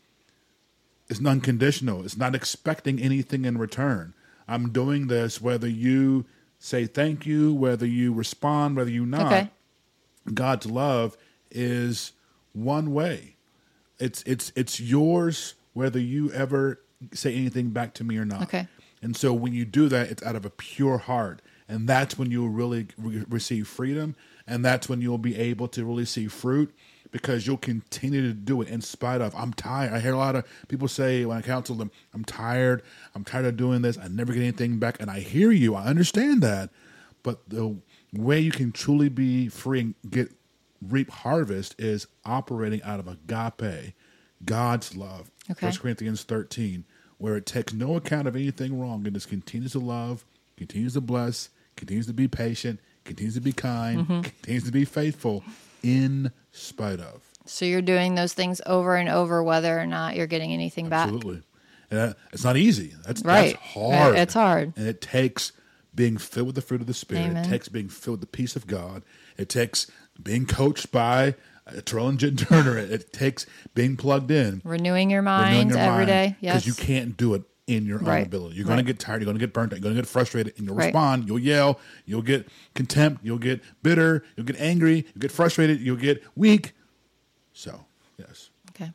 is 1.09 1.25
unconditional. 1.25 2.05
It's 2.05 2.17
not 2.17 2.35
expecting 2.35 3.01
anything 3.01 3.45
in 3.45 3.59
return. 3.59 4.15
I'm 4.49 4.71
doing 4.71 5.07
this 5.07 5.41
whether 5.41 5.69
you 5.69 6.25
say 6.59 6.87
thank 6.87 7.27
you, 7.27 7.55
whether 7.55 7.87
you 7.87 8.13
respond, 8.13 8.77
whether 8.77 8.91
you 8.91 9.07
not. 9.07 9.27
Okay. 9.27 9.51
God's 10.35 10.67
love 10.67 11.17
is 11.51 12.13
one 12.53 12.93
way. 12.93 13.37
It's 13.99 14.23
it's 14.25 14.53
it's 14.57 14.81
yours 14.81 15.55
whether 15.73 16.01
you 16.01 16.33
ever 16.33 16.81
say 17.13 17.35
anything 17.35 17.71
back 17.71 17.95
to 17.95 18.05
me 18.05 18.19
or 18.19 18.25
not. 18.25 18.43
Okay. 18.43 18.67
And 19.03 19.17
so 19.17 19.33
when 19.33 19.53
you 19.53 19.65
do 19.65 19.89
that, 19.89 20.11
it's 20.11 20.23
out 20.23 20.37
of 20.37 20.45
a 20.45 20.51
pure 20.51 20.99
heart, 20.99 21.41
and 21.69 21.89
that's 21.89 22.19
when 22.19 22.31
you'll 22.31 22.51
really 22.51 22.89
re- 22.99 23.25
receive 23.29 23.67
freedom, 23.67 24.15
and 24.47 24.65
that's 24.65 24.89
when 24.89 25.01
you'll 25.01 25.19
be 25.19 25.37
able 25.37 25.69
to 25.69 25.85
really 25.85 26.05
see 26.05 26.27
fruit 26.27 26.75
because 27.11 27.47
you'll 27.47 27.57
continue 27.57 28.23
to 28.23 28.33
do 28.33 28.61
it 28.63 28.69
in 28.69 28.81
spite 28.81 29.21
of. 29.21 29.35
I'm 29.35 29.53
tired. 29.53 29.93
I 29.93 30.01
hear 30.01 30.13
a 30.13 30.19
lot 30.19 30.37
of 30.37 30.45
people 30.69 30.87
say 30.87 31.25
when 31.25 31.39
I 31.39 31.43
counsel 31.43 31.77
them, 31.77 31.91
"I'm 32.13 32.25
tired. 32.25 32.83
I'm 33.15 33.25
tired 33.25 33.47
of 33.47 33.57
doing 33.57 33.83
this. 33.83 33.99
I 33.99 34.09
never 34.09 34.33
get 34.33 34.43
anything 34.43 34.79
back." 34.79 35.01
And 35.01 35.11
I 35.11 35.21
hear 35.21 35.51
you. 35.51 35.75
I 35.75 35.87
understand 35.87 36.43
that, 36.43 36.71
but 37.23 37.49
the 37.49 37.77
way 38.13 38.41
you 38.41 38.51
can 38.51 38.73
truly 38.73 39.09
be 39.09 39.49
free 39.49 39.81
and 39.81 39.95
get 40.09 40.33
reap 40.83 41.11
harvest 41.11 41.75
is 41.79 42.07
operating 42.25 42.83
out 42.83 43.01
of 43.01 43.09
agape, 43.09 43.95
God's 44.45 44.97
love. 44.97 45.31
Okay. 45.51 45.67
1 45.67 45.77
Corinthians 45.77 46.23
13, 46.23 46.85
where 47.21 47.37
it 47.37 47.45
takes 47.47 47.73
no 47.73 47.95
account 47.97 48.27
of 48.27 48.35
anything 48.35 48.81
wrong 48.81 49.05
and 49.07 49.15
just 49.15 49.29
continues 49.29 49.73
to 49.73 49.79
love, 49.79 50.25
continues 50.57 50.95
to 50.95 51.01
bless, 51.01 51.51
continues 51.77 52.07
to 52.07 52.13
be 52.15 52.27
patient, 52.27 52.81
continues 53.05 53.35
to 53.35 53.41
be 53.41 53.53
kind, 53.53 54.01
Mm-hmm. 54.01 54.21
continues 54.23 54.65
to 54.65 54.73
be 54.73 54.85
faithful 54.85 55.45
in 55.83 56.33
spite 56.51 56.99
of. 57.01 57.23
So 57.47 57.65
you're 57.65 57.83
doing 57.83 58.15
those 58.15 58.33
things 58.33 58.61
over 58.67 58.97
and 58.97 59.09
over, 59.09 59.43
whether 59.43 59.79
or 59.79 59.87
not 59.87 60.17
you're 60.17 60.27
getting 60.27 60.53
anything 60.53 60.89
back. 60.89 61.05
Absolutely. 61.09 61.43
And 61.91 62.15
it's 62.33 62.45
not 62.45 62.57
easy. 62.57 62.95
That's, 63.05 63.23
Right. 63.23 63.55
that's 63.57 63.73
hard. 63.75 64.17
It's 64.17 64.35
hard. 64.35 64.73
And 64.77 64.87
it 64.87 65.01
takes 65.01 65.53
being 65.95 66.17
filled 66.17 66.47
with 66.47 66.55
the 66.55 66.63
fruit 66.63 66.81
of 66.81 66.87
the 66.87 66.95
Spirit. 66.95 67.31
Amen. 67.31 67.45
It 67.45 67.49
takes 67.49 67.69
being 67.69 67.89
filled 67.89 68.21
with 68.21 68.31
the 68.31 68.37
peace 68.37 68.57
of 68.57 68.67
God. 68.67 69.03
It 69.37 69.49
takes 69.49 69.91
being 70.23 70.47
coached 70.47 70.91
by 70.93 71.35
Terrell 71.85 72.09
and 72.09 72.19
Jen 72.19 72.37
Turner. 72.37 72.79
It, 72.79 73.13
takes 73.13 73.47
being 73.75 73.97
plugged 73.97 74.31
in, 74.31 74.61
Renewing 74.65 75.11
your 75.11 75.23
mind 75.23 75.57
renewing 75.57 75.69
your 75.71 75.79
every 75.79 76.07
mind, 76.07 76.09
day. 76.09 76.37
Yes. 76.41 76.65
Because 76.65 76.67
you 76.67 76.85
can't 76.85 77.17
do 77.17 77.35
it 77.35 77.43
in 77.67 77.87
your 77.87 78.01
own 78.01 78.23
ability. 78.23 78.57
You're 78.57 78.65
going 78.67 78.79
to 78.79 78.83
get 78.83 78.99
tired. 78.99 79.21
You're 79.21 79.27
going 79.27 79.39
to 79.39 79.47
get 79.47 79.53
burnt 79.53 79.73
out. 79.73 79.77
You're 79.77 79.83
going 79.85 79.95
to 79.95 80.03
get 80.03 80.09
frustrated, 80.09 80.55
and 80.59 80.67
you'll 80.67 80.75
Right. 80.75 80.87
respond. 80.87 81.29
You'll 81.29 81.39
yell. 81.39 81.79
You'll 82.05 82.23
get 82.23 82.49
contempt. 82.75 83.25
You'll 83.25 83.39
get 83.39 83.61
bitter. 83.83 84.25
You'll 84.37 84.47
get 84.47 84.59
angry. 84.61 84.97
You'll 85.15 85.21
get 85.21 85.31
frustrated. 85.31 85.81
You'll 85.81 85.97
get 85.97 86.23
weak. 86.35 86.73
So, 87.53 87.85
yes, 88.19 88.51
Okay. 88.71 88.91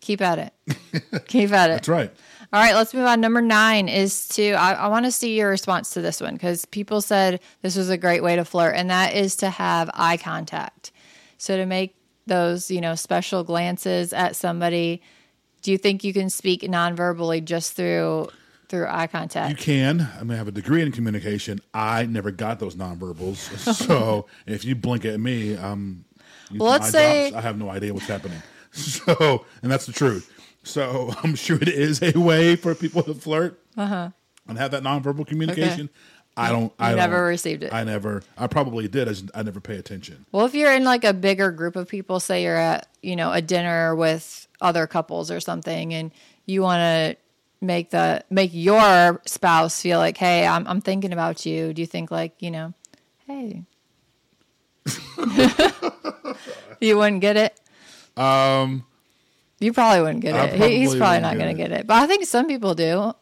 Keep 0.00 0.20
at 0.22 0.38
it. 0.38 0.76
Keep 1.26 1.52
at 1.52 1.70
it. 1.70 1.74
that's 1.74 1.88
right. 1.88 2.10
All 2.52 2.60
right, 2.62 2.74
let's 2.76 2.94
move 2.94 3.06
on. 3.06 3.20
Number 3.20 3.42
nine 3.42 3.88
is 3.88 4.28
to, 4.28 4.52
I, 4.52 4.74
I 4.74 4.86
want 4.88 5.04
to 5.04 5.10
see 5.10 5.36
your 5.36 5.50
response 5.50 5.90
to 5.94 6.00
this 6.00 6.20
one 6.20 6.34
because 6.34 6.64
people 6.64 7.00
said 7.00 7.40
this 7.62 7.76
was 7.76 7.90
a 7.90 7.98
great 7.98 8.22
way 8.22 8.36
to 8.36 8.44
flirt, 8.44 8.76
and 8.76 8.88
that 8.88 9.14
is 9.14 9.34
to 9.36 9.50
have 9.50 9.90
eye 9.94 10.16
contact. 10.16 10.92
So 11.38 11.56
to 11.56 11.66
make 11.66 11.96
those, 12.26 12.70
you 12.70 12.80
know, 12.80 12.94
special 12.94 13.44
glances 13.44 14.12
at 14.12 14.36
somebody, 14.36 15.02
do 15.62 15.70
you 15.70 15.78
think 15.78 16.04
you 16.04 16.12
can 16.12 16.30
speak 16.30 16.68
non-verbally 16.68 17.40
just 17.40 17.74
through 17.74 18.28
through 18.68 18.86
eye 18.88 19.06
contact? 19.06 19.50
You 19.50 19.56
can. 19.56 20.08
I 20.18 20.22
mean, 20.24 20.32
I 20.32 20.36
have 20.36 20.48
a 20.48 20.52
degree 20.52 20.82
in 20.82 20.90
communication. 20.90 21.60
I 21.72 22.06
never 22.06 22.30
got 22.30 22.58
those 22.58 22.74
nonverbals. 22.74 23.36
so 23.74 24.26
if 24.46 24.64
you 24.64 24.74
blink 24.74 25.04
at 25.04 25.20
me, 25.20 25.56
um, 25.56 26.04
Well, 26.52 26.70
let's 26.70 26.90
say- 26.90 27.30
drops, 27.30 27.44
I 27.44 27.46
have 27.46 27.58
no 27.58 27.70
idea 27.70 27.94
what's 27.94 28.06
happening. 28.06 28.42
So, 28.76 29.46
and 29.62 29.72
that's 29.72 29.86
the 29.86 29.92
truth. 29.92 30.30
So 30.62 31.14
I'm 31.22 31.34
sure 31.34 31.56
it 31.56 31.68
is 31.68 32.02
a 32.02 32.12
way 32.18 32.56
for 32.56 32.74
people 32.74 33.02
to 33.04 33.14
flirt 33.14 33.58
uh-huh. 33.74 34.10
and 34.46 34.58
have 34.58 34.72
that 34.72 34.82
nonverbal 34.82 35.26
communication. 35.26 35.88
I 36.36 36.50
don't. 36.50 36.72
I 36.78 36.94
never 36.94 37.16
don't- 37.16 37.28
received 37.28 37.62
it. 37.62 37.72
I 37.72 37.84
never. 37.84 38.22
I 38.36 38.46
probably 38.46 38.88
did. 38.88 39.08
I, 39.08 39.12
just, 39.12 39.30
I 39.34 39.42
never 39.42 39.60
pay 39.60 39.76
attention. 39.76 40.26
Well, 40.32 40.44
if 40.46 40.54
you're 40.54 40.72
in 40.74 40.84
like 40.84 41.04
a 41.04 41.12
bigger 41.14 41.50
group 41.50 41.76
of 41.76 41.88
people, 41.88 42.20
say 42.20 42.42
you're 42.42 42.56
at, 42.56 42.88
you 43.02 43.16
know, 43.16 43.32
a 43.32 43.40
dinner 43.40 43.94
with 43.96 44.46
other 44.60 44.86
couples 44.86 45.30
or 45.30 45.40
something, 45.40 45.94
and 45.94 46.10
you 46.44 46.62
want 46.62 46.80
to 46.80 47.16
make 47.64 47.90
the 47.90 48.22
make 48.28 48.50
your 48.52 49.20
spouse 49.24 49.80
feel 49.80 49.98
like, 49.98 50.18
hey, 50.18 50.46
I'm 50.46 50.66
I'm 50.66 50.80
thinking 50.82 51.12
about 51.12 51.46
you. 51.46 51.72
Do 51.72 51.80
you 51.80 51.86
think 51.86 52.10
like, 52.10 52.34
you 52.40 52.50
know, 52.50 52.74
hey, 53.26 53.62
you 56.80 56.98
wouldn't 56.98 57.20
get 57.20 57.36
it? 57.36 57.60
Um, 58.16 58.84
you 59.58 59.72
probably 59.72 60.02
wouldn't 60.02 60.20
get 60.20 60.34
it. 60.34 60.54
He, 60.60 60.78
he's 60.78 60.94
probably 60.94 61.20
probably 61.20 61.38
wouldn't 61.38 61.38
going 61.40 61.56
to 61.56 61.62
get 61.62 61.80
it, 61.80 61.86
but 61.86 61.94
I 62.02 62.06
think 62.06 62.24
some 62.26 62.46
people 62.46 62.74
do. 62.74 63.14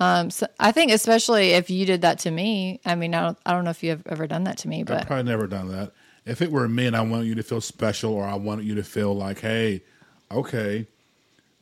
Um, 0.00 0.30
so 0.30 0.46
I 0.58 0.72
think 0.72 0.90
especially 0.90 1.50
if 1.50 1.70
you 1.70 1.86
did 1.86 2.02
that 2.02 2.18
to 2.20 2.30
me. 2.30 2.80
I 2.84 2.94
mean, 2.96 3.14
I 3.14 3.22
don't, 3.22 3.38
I 3.46 3.52
don't 3.52 3.64
know 3.64 3.70
if 3.70 3.82
you've 3.82 4.06
ever 4.06 4.26
done 4.26 4.44
that 4.44 4.58
to 4.58 4.68
me, 4.68 4.80
I've 4.80 4.86
but 4.86 5.06
probably 5.06 5.24
never 5.24 5.46
done 5.46 5.68
that. 5.68 5.92
If 6.26 6.42
it 6.42 6.50
were 6.50 6.66
me 6.68 6.86
and 6.86 6.96
I 6.96 7.02
wanted 7.02 7.26
you 7.26 7.34
to 7.36 7.42
feel 7.42 7.60
special 7.60 8.12
or 8.12 8.24
I 8.24 8.34
wanted 8.34 8.64
you 8.66 8.74
to 8.76 8.82
feel 8.82 9.14
like, 9.14 9.40
hey, 9.40 9.82
okay, 10.32 10.86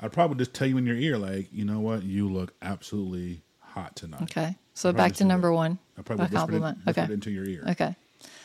I'd 0.01 0.12
probably 0.12 0.37
just 0.38 0.55
tell 0.55 0.66
you 0.68 0.79
in 0.79 0.87
your 0.87 0.97
ear, 0.97 1.18
like, 1.18 1.49
you 1.53 1.64
know 1.64 1.81
what, 1.81 2.05
you 2.05 2.29
look 2.33 2.55
absolutely 2.62 3.42
hot 3.61 3.97
tonight. 3.97 4.23
okay. 4.23 4.57
So 4.75 4.92
back 4.92 5.12
to 5.14 5.25
number 5.25 5.49
that. 5.49 5.55
one. 5.55 5.79
I 5.99 6.03
probably 6.03 6.25
a 6.25 6.29
whispered, 6.29 6.35
it, 6.35 6.38
compliment. 6.61 6.79
Okay. 6.88 7.03
it 7.03 7.11
into 7.11 7.31
your 7.31 7.45
ear. 7.45 7.64
Okay. 7.71 7.95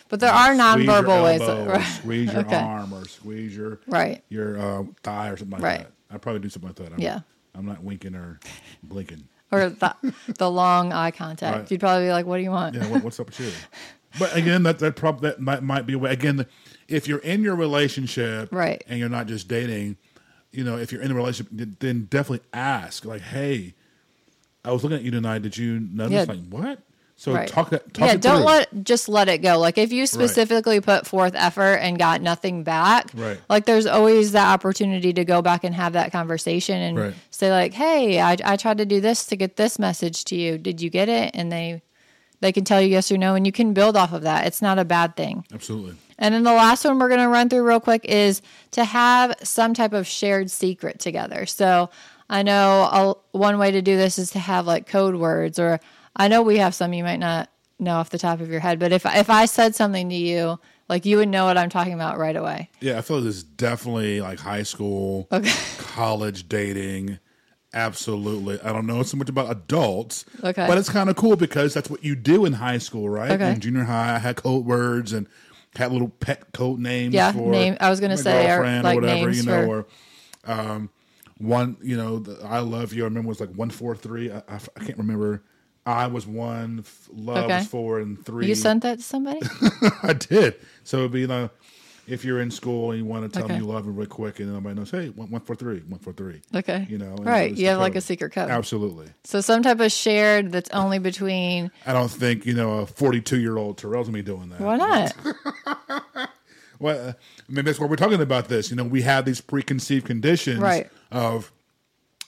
But 0.09 0.19
there 0.19 0.31
are 0.31 0.53
your 0.53 0.61
nonverbal 0.61 1.23
ways. 1.23 1.41
elbow, 1.41 1.65
That, 1.65 1.67
or 1.69 1.73
right. 1.79 1.85
Squeeze 1.99 2.33
your 2.33 2.41
Okay. 2.41 2.55
arm 2.57 2.93
or 2.93 3.05
squeeze 3.07 3.55
your 3.55 3.79
Right. 3.87 4.23
your 4.29 4.59
uh, 4.59 4.83
thigh 5.03 5.29
or 5.29 5.37
something 5.37 5.51
like 5.59 5.61
Right. 5.63 5.79
that. 5.79 5.91
I'd 6.09 6.21
probably 6.21 6.41
do 6.41 6.49
something 6.49 6.69
like 6.69 6.75
that. 6.77 6.93
I'm, 6.93 6.99
Yeah. 6.99 7.21
I'm 7.55 7.65
not 7.65 7.83
winking 7.83 8.15
or 8.15 8.39
blinking. 8.83 9.23
Or 9.51 9.69
the, 9.69 9.95
the 10.37 10.51
long 10.51 10.91
eye 10.91 11.11
contact. 11.11 11.57
Right. 11.57 11.71
You'd 11.71 11.79
probably 11.79 12.05
be 12.07 12.11
like, 12.11 12.25
what 12.25 12.37
do 12.37 12.43
you 12.43 12.51
want? 12.51 12.75
Yeah, 12.75 12.87
what, 12.87 13.03
what's 13.03 13.19
up 13.19 13.27
with 13.27 13.39
you? 13.39 13.51
But 14.19 14.35
again, 14.35 14.63
that 14.63 14.79
that 14.79 14.95
prob- 14.95 15.21
that 15.21 15.39
might 15.39 15.63
might 15.63 15.85
be 15.85 15.93
a 15.93 15.99
way. 15.99 16.11
Again, 16.11 16.45
if 16.87 17.07
you're 17.07 17.19
in 17.19 17.43
your 17.43 17.55
relationship, 17.55 18.49
Right. 18.51 18.83
and 18.87 18.99
you're 18.99 19.09
not 19.09 19.27
just 19.27 19.47
dating, 19.47 19.97
you 20.51 20.63
know, 20.63 20.77
if 20.77 20.91
you're 20.91 21.01
in 21.01 21.11
a 21.11 21.13
relationship, 21.13 21.51
then 21.79 22.07
definitely 22.09 22.45
ask, 22.51 23.05
like, 23.05 23.21
"Hey, 23.21 23.73
I 24.65 24.71
was 24.71 24.83
looking 24.83 24.97
at 24.97 25.03
you 25.03 25.11
tonight. 25.11 25.43
Did 25.43 25.57
you 25.57 25.79
notice? 25.79 26.13
Yeah. 26.27 26.33
Like, 26.33 26.47
what?" 26.49 26.79
So 27.19 27.33
Right. 27.33 27.47
talk. 27.47 27.71
Talk 27.71 27.81
yeah, 27.97 28.13
it 28.13 28.21
don't 28.21 28.37
through. 28.37 28.45
let 28.45 28.83
just 28.83 29.09
let 29.09 29.27
it 29.27 29.39
go. 29.39 29.57
Like 29.57 29.79
if 29.79 29.91
you 29.91 30.05
specifically 30.05 30.79
put 30.79 31.07
forth 31.07 31.33
effort 31.35 31.77
and 31.77 31.97
got 31.97 32.21
nothing 32.21 32.63
back, 32.63 33.09
Right. 33.15 33.39
like 33.49 33.65
there's 33.65 33.87
always 33.87 34.33
that 34.33 34.53
opportunity 34.53 35.11
to 35.13 35.25
go 35.25 35.41
back 35.41 35.63
and 35.63 35.73
have 35.73 35.93
that 35.93 36.11
conversation 36.11 36.79
and 36.79 36.97
Right. 36.97 37.13
say 37.31 37.49
like, 37.51 37.73
"Hey, 37.73 38.21
I, 38.21 38.37
I 38.45 38.55
tried 38.55 38.77
to 38.77 38.85
do 38.85 39.01
this 39.01 39.25
to 39.27 39.35
get 39.35 39.55
this 39.55 39.79
message 39.79 40.25
to 40.25 40.35
you. 40.35 40.59
Did 40.59 40.79
you 40.79 40.91
get 40.91 41.09
it?" 41.09 41.31
And 41.33 41.51
they 41.51 41.81
they 42.39 42.51
can 42.51 42.63
tell 42.63 42.79
you 42.79 42.89
yes 42.89 43.11
or 43.11 43.17
no, 43.17 43.33
and 43.33 43.47
you 43.47 43.51
can 43.51 43.73
build 43.73 43.97
off 43.97 44.13
of 44.13 44.21
that. 44.21 44.45
It's 44.45 44.61
not 44.61 44.77
a 44.77 44.85
bad 44.85 45.15
thing. 45.15 45.43
Absolutely. 45.51 45.95
And 46.19 46.35
then 46.35 46.43
the 46.43 46.53
last 46.53 46.85
one 46.85 46.99
we're 46.99 47.09
going 47.09 47.19
to 47.19 47.27
run 47.29 47.49
through 47.49 47.63
real 47.67 47.79
quick 47.79 48.05
is 48.05 48.43
to 48.71 48.83
have 48.85 49.33
some 49.41 49.73
type 49.73 49.93
of 49.93 50.05
shared 50.05 50.51
secret 50.51 50.99
together. 50.99 51.47
So 51.47 51.89
I 52.29 52.43
know 52.43 52.81
a, 53.33 53.37
one 53.37 53.57
way 53.57 53.71
to 53.71 53.81
do 53.81 53.97
this 53.97 54.19
is 54.19 54.29
to 54.31 54.39
have 54.39 54.67
like 54.67 54.85
code 54.85 55.15
words, 55.15 55.57
or 55.57 55.79
I 56.17 56.27
know 56.27 56.41
we 56.41 56.57
have 56.57 56.73
some 56.75 56.93
you 56.93 57.03
might 57.03 57.19
not 57.19 57.49
know 57.79 57.93
off 57.93 58.09
the 58.09 58.17
top 58.17 58.41
of 58.41 58.49
your 58.49 58.59
head, 58.59 58.79
but 58.79 58.91
if 58.91 59.05
if 59.05 59.29
I 59.29 59.45
said 59.45 59.75
something 59.75 60.09
to 60.09 60.15
you, 60.15 60.59
like 60.89 61.05
you 61.05 61.17
would 61.17 61.29
know 61.29 61.45
what 61.45 61.57
I'm 61.57 61.69
talking 61.69 61.93
about 61.93 62.17
right 62.17 62.35
away. 62.35 62.69
Yeah, 62.81 62.97
I 62.97 63.01
feel 63.01 63.21
this 63.21 63.35
is 63.37 63.43
definitely 63.43 64.19
like 64.19 64.39
high 64.39 64.63
school, 64.63 65.27
Okay. 65.31 65.51
college 65.77 66.49
dating. 66.49 67.19
Absolutely. 67.73 68.59
I 68.61 68.71
don't 68.73 68.87
know 68.87 69.03
so 69.03 69.17
much 69.17 69.29
about 69.29 69.51
adults. 69.51 70.25
Okay. 70.43 70.65
But 70.67 70.77
it's 70.77 70.89
kind 70.89 71.09
of 71.09 71.15
cool 71.15 71.35
because 71.35 71.73
that's 71.73 71.89
what 71.89 72.03
you 72.03 72.15
do 72.15 72.45
in 72.45 72.53
high 72.53 72.77
school, 72.79 73.07
right? 73.09 73.29
Okay. 73.31 73.51
In 73.51 73.59
junior 73.59 73.83
high, 73.83 74.15
I 74.15 74.19
had 74.19 74.37
code 74.37 74.65
words 74.65 75.13
and 75.13 75.27
had 75.75 75.91
little 75.91 76.09
pet 76.09 76.53
code 76.53 76.79
names 76.79 77.13
Yeah, 77.13 77.31
for 77.33 77.51
name- 77.51 77.77
I 77.79 77.89
was 77.91 77.99
gonna 77.99 78.15
my 78.15 78.21
say, 78.21 78.49
or, 78.51 78.63
like, 78.81 78.97
or 78.97 79.01
whatever, 79.01 79.25
names 79.25 79.37
you 79.37 79.43
know, 79.51 79.65
for- 79.65 79.77
or 80.47 80.51
um, 80.51 80.89
one, 81.37 81.77
you 81.83 81.97
know, 81.97 82.19
the, 82.19 82.43
I 82.47 82.59
love 82.59 82.93
you. 82.93 83.03
I 83.03 83.05
remember 83.05 83.27
it 83.27 83.29
was 83.29 83.39
like 83.41 83.51
one, 83.51 83.69
four, 83.69 83.95
three. 83.95 84.31
I, 84.31 84.37
I, 84.47 84.59
I 84.75 84.83
can't 84.85 84.97
remember. 84.97 85.43
I 85.87 86.07
was 86.07 86.27
one, 86.27 86.83
love 87.09 87.45
Okay. 87.45 87.57
was 87.59 87.65
four, 87.67 87.99
and 87.99 88.23
three. 88.25 88.47
You 88.47 88.55
sent 88.55 88.83
that 88.83 88.97
to 88.97 89.03
somebody? 89.03 89.41
I 90.03 90.11
did. 90.13 90.55
So 90.83 90.99
it'd 90.99 91.11
be 91.13 91.21
you 91.21 91.27
know, 91.27 91.49
if 92.05 92.25
you're 92.25 92.41
in 92.41 92.51
school 92.51 92.91
and 92.91 92.99
you 92.99 93.05
want 93.05 93.23
to 93.23 93.29
tell 93.29 93.45
Okay. 93.45 93.53
them 93.55 93.63
you 93.63 93.67
love 93.71 93.85
them 93.85 93.95
real 93.95 94.05
quick, 94.07 94.39
and 94.39 94.49
then 94.49 94.57
everybody 94.57 94.79
knows, 94.79 94.91
hey, 94.91 95.09
one, 95.09 95.31
one 95.31 95.41
for 95.41 95.55
three, 95.55 95.79
one 95.87 95.99
for 95.99 96.11
three. 96.11 96.41
Okay. 96.53 96.85
You 96.89 96.97
know, 96.97 97.15
right. 97.15 97.55
You 97.55 97.67
have 97.67 97.79
like 97.79 97.95
a 97.95 98.01
secret 98.01 98.33
code. 98.33 98.49
Absolutely. 98.49 99.07
So 99.23 99.39
some 99.39 99.63
type 99.63 99.79
of 99.79 99.91
shared 99.91 100.51
that's 100.51 100.69
only 100.71 100.99
between. 100.99 101.71
I 101.85 101.93
don't 101.93 102.11
think 102.11 102.45
you 102.45 102.53
know 102.53 102.79
a 102.79 102.85
42 102.85 103.39
year 103.39 103.57
old 103.57 103.77
Terrell's 103.77 104.07
gonna 104.07 104.17
be 104.17 104.23
doing 104.23 104.49
that. 104.49 104.61
Why 104.61 104.75
not? 104.77 105.15
Well, 106.79 107.09
uh, 107.09 107.13
maybe 107.49 107.65
that's 107.65 107.79
why 107.79 107.87
we're 107.87 107.95
talking 107.95 108.21
about 108.21 108.49
this. 108.49 108.69
You 108.69 108.75
know, 108.75 108.83
we 108.83 109.01
have 109.01 109.25
these 109.25 109.41
preconceived 109.41 110.05
conditions 110.05 110.59
Right. 110.59 110.87
of 111.11 111.51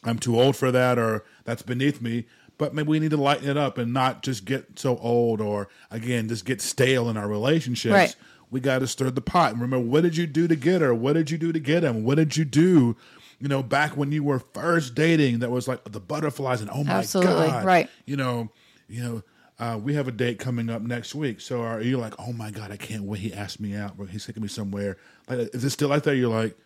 I'm 0.04 0.17
too 0.17 0.39
old 0.39 0.56
for 0.56 0.72
that 0.72 0.98
or 0.98 1.24
that's 1.43 1.62
beneath 1.62 2.02
me. 2.02 2.26
But 2.60 2.76
maybe 2.76 2.89
we 2.89 3.00
need 3.00 3.10
to 3.12 3.17
lighten 3.17 3.50
it 3.50 3.58
up 3.58 3.80
and 3.80 3.91
not 3.93 4.22
just 4.22 4.45
get 4.45 4.78
so 4.78 4.98
old 4.98 5.41
or 5.41 5.69
again 5.89 6.28
just 6.28 6.45
get 6.45 6.62
stale 6.62 7.10
in 7.10 7.17
our 7.17 7.28
relationships. 7.28 7.91
Right. 7.93 8.15
We 8.52 8.60
got 8.60 8.80
to 8.80 8.88
stir 8.88 9.10
the 9.12 9.22
pot 9.22 9.54
and 9.54 9.62
remember 9.62 9.88
what 9.88 10.02
did 10.04 10.15
you 10.17 10.28
do 10.28 10.48
to 10.48 10.56
get 10.56 10.82
her? 10.82 10.93
What 10.93 11.13
did 11.13 11.32
you 11.32 11.38
do 11.38 11.52
to 11.52 11.60
get 11.60 11.84
him? 11.84 12.04
What 12.04 12.15
did 12.15 12.36
you 12.38 12.45
do? 12.45 12.95
You 13.39 13.48
know, 13.48 13.63
back 13.63 13.95
when 13.95 14.12
you 14.12 14.24
were 14.24 14.39
first 14.54 14.93
dating, 14.93 15.39
that 15.39 15.50
was 15.50 15.67
like 15.67 15.84
the 15.86 16.00
butterflies 16.02 16.60
and 16.62 16.69
oh 16.69 16.84
my 16.84 16.95
Absolutely. 16.95 17.48
god, 17.48 17.65
Right. 17.65 17.89
You 18.06 18.17
know, 18.17 18.50
you 18.88 19.02
know. 19.04 19.24
Uh, 19.62 19.78
we 19.78 19.93
have 19.93 20.08
a 20.08 20.12
date 20.12 20.39
coming 20.39 20.69
up 20.69 20.82
next 20.82 21.13
week. 21.13 21.41
So 21.41 21.62
are 21.63 21.82
you 21.82 21.98
like, 21.98 22.13
oh 22.17 22.32
my 22.32 22.50
god, 22.50 22.72
I 22.72 22.78
can't 22.78 23.04
wait? 23.04 23.19
He 23.19 23.34
asked 23.34 23.60
me 23.60 23.76
out. 23.76 23.93
He's 24.10 24.26
taking 24.26 24.41
me 24.41 24.48
somewhere. 24.48 24.95
Like, 25.28 25.54
is 25.54 25.65
it 25.65 25.72
still 25.72 25.89
like 25.89 26.04
that? 26.04 26.15
You're 26.15 26.30
like, 26.30 26.58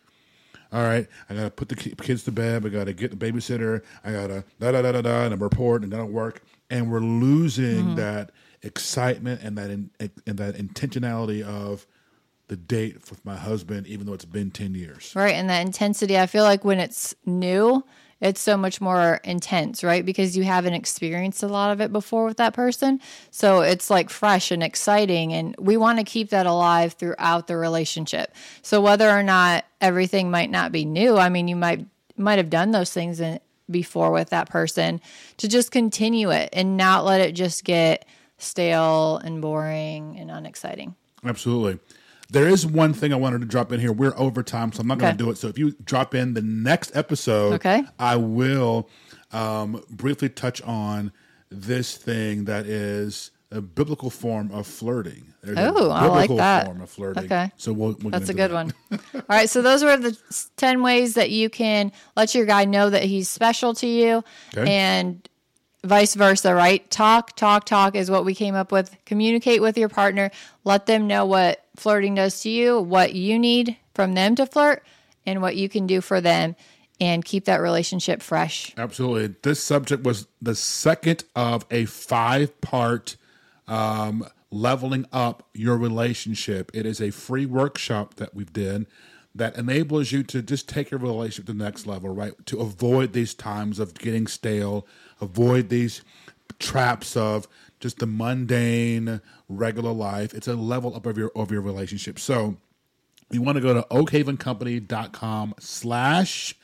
all 0.74 0.82
right, 0.82 1.08
I 1.30 1.36
gotta 1.36 1.52
put 1.52 1.70
the 1.70 1.76
kids 1.76 2.24
to 2.24 2.32
bed. 2.32 2.66
I 2.66 2.70
gotta 2.70 2.94
get 2.94 3.12
the 3.12 3.32
babysitter. 3.32 3.84
I 4.04 4.12
gotta 4.12 4.44
da 4.60 4.72
da 4.72 4.82
da 4.82 4.92
da 4.92 5.02
da 5.02 5.26
and 5.26 5.34
a 5.34 5.38
report 5.38 5.84
and 5.84 5.94
that'll 5.94 6.08
work. 6.08 6.44
And 6.70 6.92
we're 6.92 7.00
losing 7.00 7.86
mm-hmm. 7.86 7.96
that 7.96 8.32
excitement 8.64 9.42
and 9.44 9.58
that 9.58 9.70
in, 9.70 9.92
and 10.00 10.38
that 10.40 10.56
intentionality 10.56 11.44
of 11.44 11.86
the 12.48 12.56
date 12.56 12.96
with 13.10 13.24
my 13.24 13.36
husband, 13.36 13.86
even 13.88 14.08
though 14.08 14.14
it's 14.14 14.26
been 14.26 14.50
ten 14.50 14.74
years. 14.74 15.14
Right. 15.16 15.36
And 15.36 15.50
that 15.50 15.66
intensity, 15.66 16.18
I 16.18 16.26
feel 16.26 16.44
like 16.44 16.66
when 16.66 16.80
it's 16.80 17.14
new, 17.26 17.84
it's 18.24 18.40
so 18.40 18.56
much 18.56 18.80
more 18.80 19.20
intense, 19.26 19.84
right? 19.84 20.06
Because 20.06 20.38
you 20.38 20.44
haven't 20.44 20.76
experienced 20.76 21.44
a 21.44 21.48
lot 21.48 21.72
of 21.72 21.82
it 21.82 21.92
before 21.92 22.24
with 22.24 22.38
that 22.38 22.54
person. 22.54 23.02
So 23.32 23.62
it's 23.62 23.90
like 23.90 24.10
fresh 24.10 24.50
and 24.50 24.64
exciting. 24.64 25.34
And 25.34 25.54
we 25.60 25.76
want 25.76 26.00
to 26.00 26.06
keep 26.06 26.30
that 26.30 26.46
alive 26.46 26.94
throughout 26.94 27.48
the 27.48 27.58
relationship. 27.58 28.34
So 28.62 28.80
whether 28.80 29.10
or 29.10 29.24
not 29.24 29.66
everything 29.82 30.32
might 30.32 30.50
not 30.50 30.72
be 30.72 30.86
new, 30.86 31.18
I 31.18 31.28
mean, 31.28 31.50
you 31.50 31.58
might 31.58 31.86
might 32.16 32.38
have 32.38 32.50
done 32.50 32.72
those 32.72 32.94
things 32.94 33.20
in, 33.20 33.40
before 33.70 34.12
with 34.12 34.30
that 34.30 34.50
person 34.50 35.02
to 35.38 35.48
just 35.48 35.72
continue 35.72 36.32
it 36.32 36.50
and 36.54 36.78
not 36.78 37.04
let 37.04 37.20
it 37.20 37.34
just 37.34 37.64
get 37.66 38.06
stale 38.38 39.18
and 39.18 39.42
boring 39.42 40.18
and 40.18 40.32
unexciting. 40.32 40.96
Absolutely. 41.26 41.80
There 42.34 42.48
is 42.48 42.66
one 42.66 42.94
thing 42.94 43.14
I 43.14 43.16
wanted 43.16 43.42
to 43.42 43.48
drop 43.48 43.72
in 43.72 43.80
here. 43.80 43.92
We're 43.94 44.18
over 44.18 44.42
time, 44.44 44.72
so 44.74 44.82
I'm 44.82 44.88
not 44.88 44.98
going 44.98 45.16
to 45.16 45.24
do 45.24 45.30
it. 45.30 45.38
So 45.38 45.48
if 45.48 45.58
you 45.58 45.76
drop 45.86 46.16
in 46.16 46.34
the 46.34 46.42
next 46.42 46.96
episode, 46.96 47.54
Okay. 47.54 47.84
I 48.00 48.16
will 48.16 48.90
um, 49.32 49.84
briefly 49.90 50.30
touch 50.30 50.62
on 50.64 51.12
this 51.52 51.96
thing 51.96 52.46
that 52.46 52.66
is 52.66 53.30
a 53.52 53.62
biblical 53.62 54.10
form 54.10 54.50
of 54.52 54.66
flirting. 54.66 55.32
There's 55.44 55.60
Oh, 55.60 55.92
I 55.92 56.08
like 56.08 56.36
that. 56.38 56.66
form 56.66 56.82
of 56.82 56.90
flirting. 56.90 57.26
Okay. 57.26 57.52
So 57.56 57.72
we'll, 57.72 57.96
we'll 58.02 58.10
That's 58.10 58.30
a 58.30 58.34
good 58.34 58.52
into 58.52 58.56
one. 58.56 58.74
All 59.14 59.22
right, 59.30 59.48
so 59.48 59.62
those 59.62 59.84
were 59.84 59.96
the 59.96 60.18
10 60.58 60.82
ways 60.82 61.14
that 61.14 61.30
you 61.30 61.52
can 61.52 61.92
let 62.16 62.34
your 62.34 62.46
guy 62.48 62.66
know 62.66 62.90
that 62.90 63.04
he's 63.04 63.30
special 63.30 63.76
to 63.76 63.86
you 63.88 64.24
Okay. 64.58 64.74
and 64.74 65.30
vice 65.84 66.16
versa, 66.16 66.56
right? 66.56 66.90
Talk, 66.90 67.36
talk, 67.36 67.66
talk 67.66 67.94
is 67.96 68.10
what 68.10 68.26
we 68.26 68.34
came 68.34 68.56
up 68.56 68.72
with. 68.72 68.96
Communicate 69.06 69.62
with 69.62 69.78
your 69.78 69.90
partner, 69.90 70.32
let 70.64 70.88
them 70.88 71.06
know 71.06 71.26
what 71.28 71.63
flirting 71.76 72.16
does 72.16 72.42
to 72.42 72.50
you, 72.50 72.80
what 72.80 73.14
you 73.14 73.40
need 73.40 73.78
from 73.94 74.14
them 74.14 74.36
to 74.36 74.46
flirt, 74.46 74.84
and 75.26 75.42
what 75.42 75.56
you 75.56 75.70
can 75.70 75.88
do 75.88 76.02
for 76.02 76.22
them 76.22 76.56
and 77.00 77.26
keep 77.26 77.46
that 77.46 77.62
relationship 77.62 78.22
fresh. 78.22 78.74
Absolutely. 78.78 79.36
This 79.42 79.62
subject 79.64 80.04
was 80.04 80.28
the 80.42 80.56
second 80.56 81.24
of 81.36 81.66
a 81.72 81.86
five 81.86 82.60
part 82.62 83.18
um, 83.68 84.26
leveling 84.52 85.06
up 85.12 85.48
your 85.54 85.78
relationship. 85.78 86.72
It 86.74 86.86
is 86.86 87.02
a 87.02 87.12
free 87.12 87.46
workshop 87.46 88.16
that 88.16 88.36
we've 88.36 88.54
done 88.54 88.88
that 89.36 89.58
enables 89.58 90.12
you 90.12 90.22
to 90.24 90.44
just 90.44 90.70
take 90.70 90.92
your 90.92 91.00
relationship 91.00 91.48
to 91.48 91.54
the 91.54 91.64
next 91.64 91.88
level, 91.88 92.14
right? 92.14 92.34
To 92.46 92.60
avoid 92.60 93.14
these 93.14 93.34
times 93.34 93.80
of 93.80 93.96
getting 93.96 94.28
stale, 94.28 94.86
avoid 95.20 95.70
these 95.70 96.04
traps 96.60 97.18
of 97.18 97.48
just 97.84 98.00
the 98.00 98.08
mundane 98.08 99.22
regular 99.50 99.92
life. 99.92 100.34
It's 100.34 100.48
a 100.48 100.56
level 100.56 100.96
up 100.96 101.06
of 101.06 101.18
your 101.18 101.34
of 101.36 101.52
your 101.52 101.60
relationship. 101.62 102.18
So 102.18 102.56
you 103.30 103.42
want 103.42 103.58
to 103.58 103.62
go 103.62 103.74
to 103.74 103.82
oakhavencompany.com 103.92 105.56
slash 105.60 106.56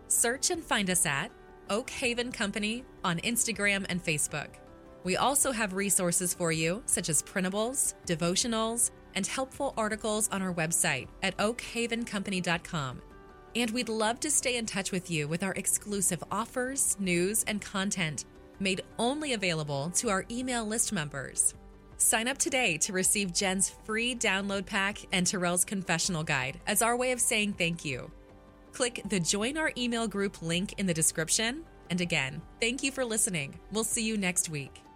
Search 0.07 0.53
and 0.53 0.63
find 0.63 0.91
us 0.91 1.05
at 1.05 1.33
Oak 1.71 1.91
Haven 1.91 2.31
Company 2.31 2.85
on 3.03 3.19
Instagram 3.19 3.85
and 3.89 4.03
Facebook. 4.03 4.51
We 5.03 5.17
also 5.17 5.51
have 5.51 5.73
resources 5.75 6.33
for 6.33 6.53
you, 6.53 6.85
such 6.87 7.09
as 7.09 7.21
printables, 7.21 7.95
devotionals, 8.07 8.93
and 9.17 9.27
helpful 9.27 9.75
articles 9.77 10.29
on 10.31 10.41
our 10.41 10.55
website 10.55 11.09
at 11.25 11.37
oakhavencompany.com. 11.39 13.03
And 13.57 13.71
we'd 13.71 13.89
love 13.89 14.21
to 14.21 14.31
stay 14.31 14.57
in 14.57 14.67
touch 14.67 14.93
with 14.93 15.11
you 15.11 15.27
with 15.27 15.43
our 15.43 15.53
exclusive 15.53 16.23
offers, 16.31 16.97
news, 17.01 17.45
and 17.49 17.61
content 17.61 18.25
made 18.61 18.83
only 18.99 19.33
available 19.33 19.91
to 19.97 20.11
our 20.11 20.25
email 20.31 20.65
list 20.65 20.93
members. 20.93 21.55
Sign 21.97 22.29
up 22.29 22.39
today 22.39 22.77
to 22.79 22.93
receive 22.93 23.33
Jen's 23.33 23.71
free 23.85 24.15
download 24.15 24.67
pack 24.67 24.99
and 25.13 25.27
Terrell's 25.27 25.65
confessional 25.65 26.23
guide 26.23 26.61
as 26.67 26.83
our 26.83 26.97
way 26.97 27.13
of 27.13 27.21
saying 27.21 27.55
thank 27.55 27.85
you. 27.85 28.11
Click 28.73 29.03
the 29.09 29.19
Join 29.19 29.57
Our 29.57 29.73
Email 29.77 30.07
Group 30.07 30.41
link 30.41 30.75
in 30.79 30.87
the 30.87 30.95
description. 30.95 31.65
And 31.91 32.01
again, 32.01 32.41
thank 32.61 32.83
you 32.83 32.93
for 32.93 33.05
listening. 33.05 33.59
We'll 33.73 33.85
see 33.85 34.05
you 34.05 34.17
next 34.17 34.49
week. 34.49 34.88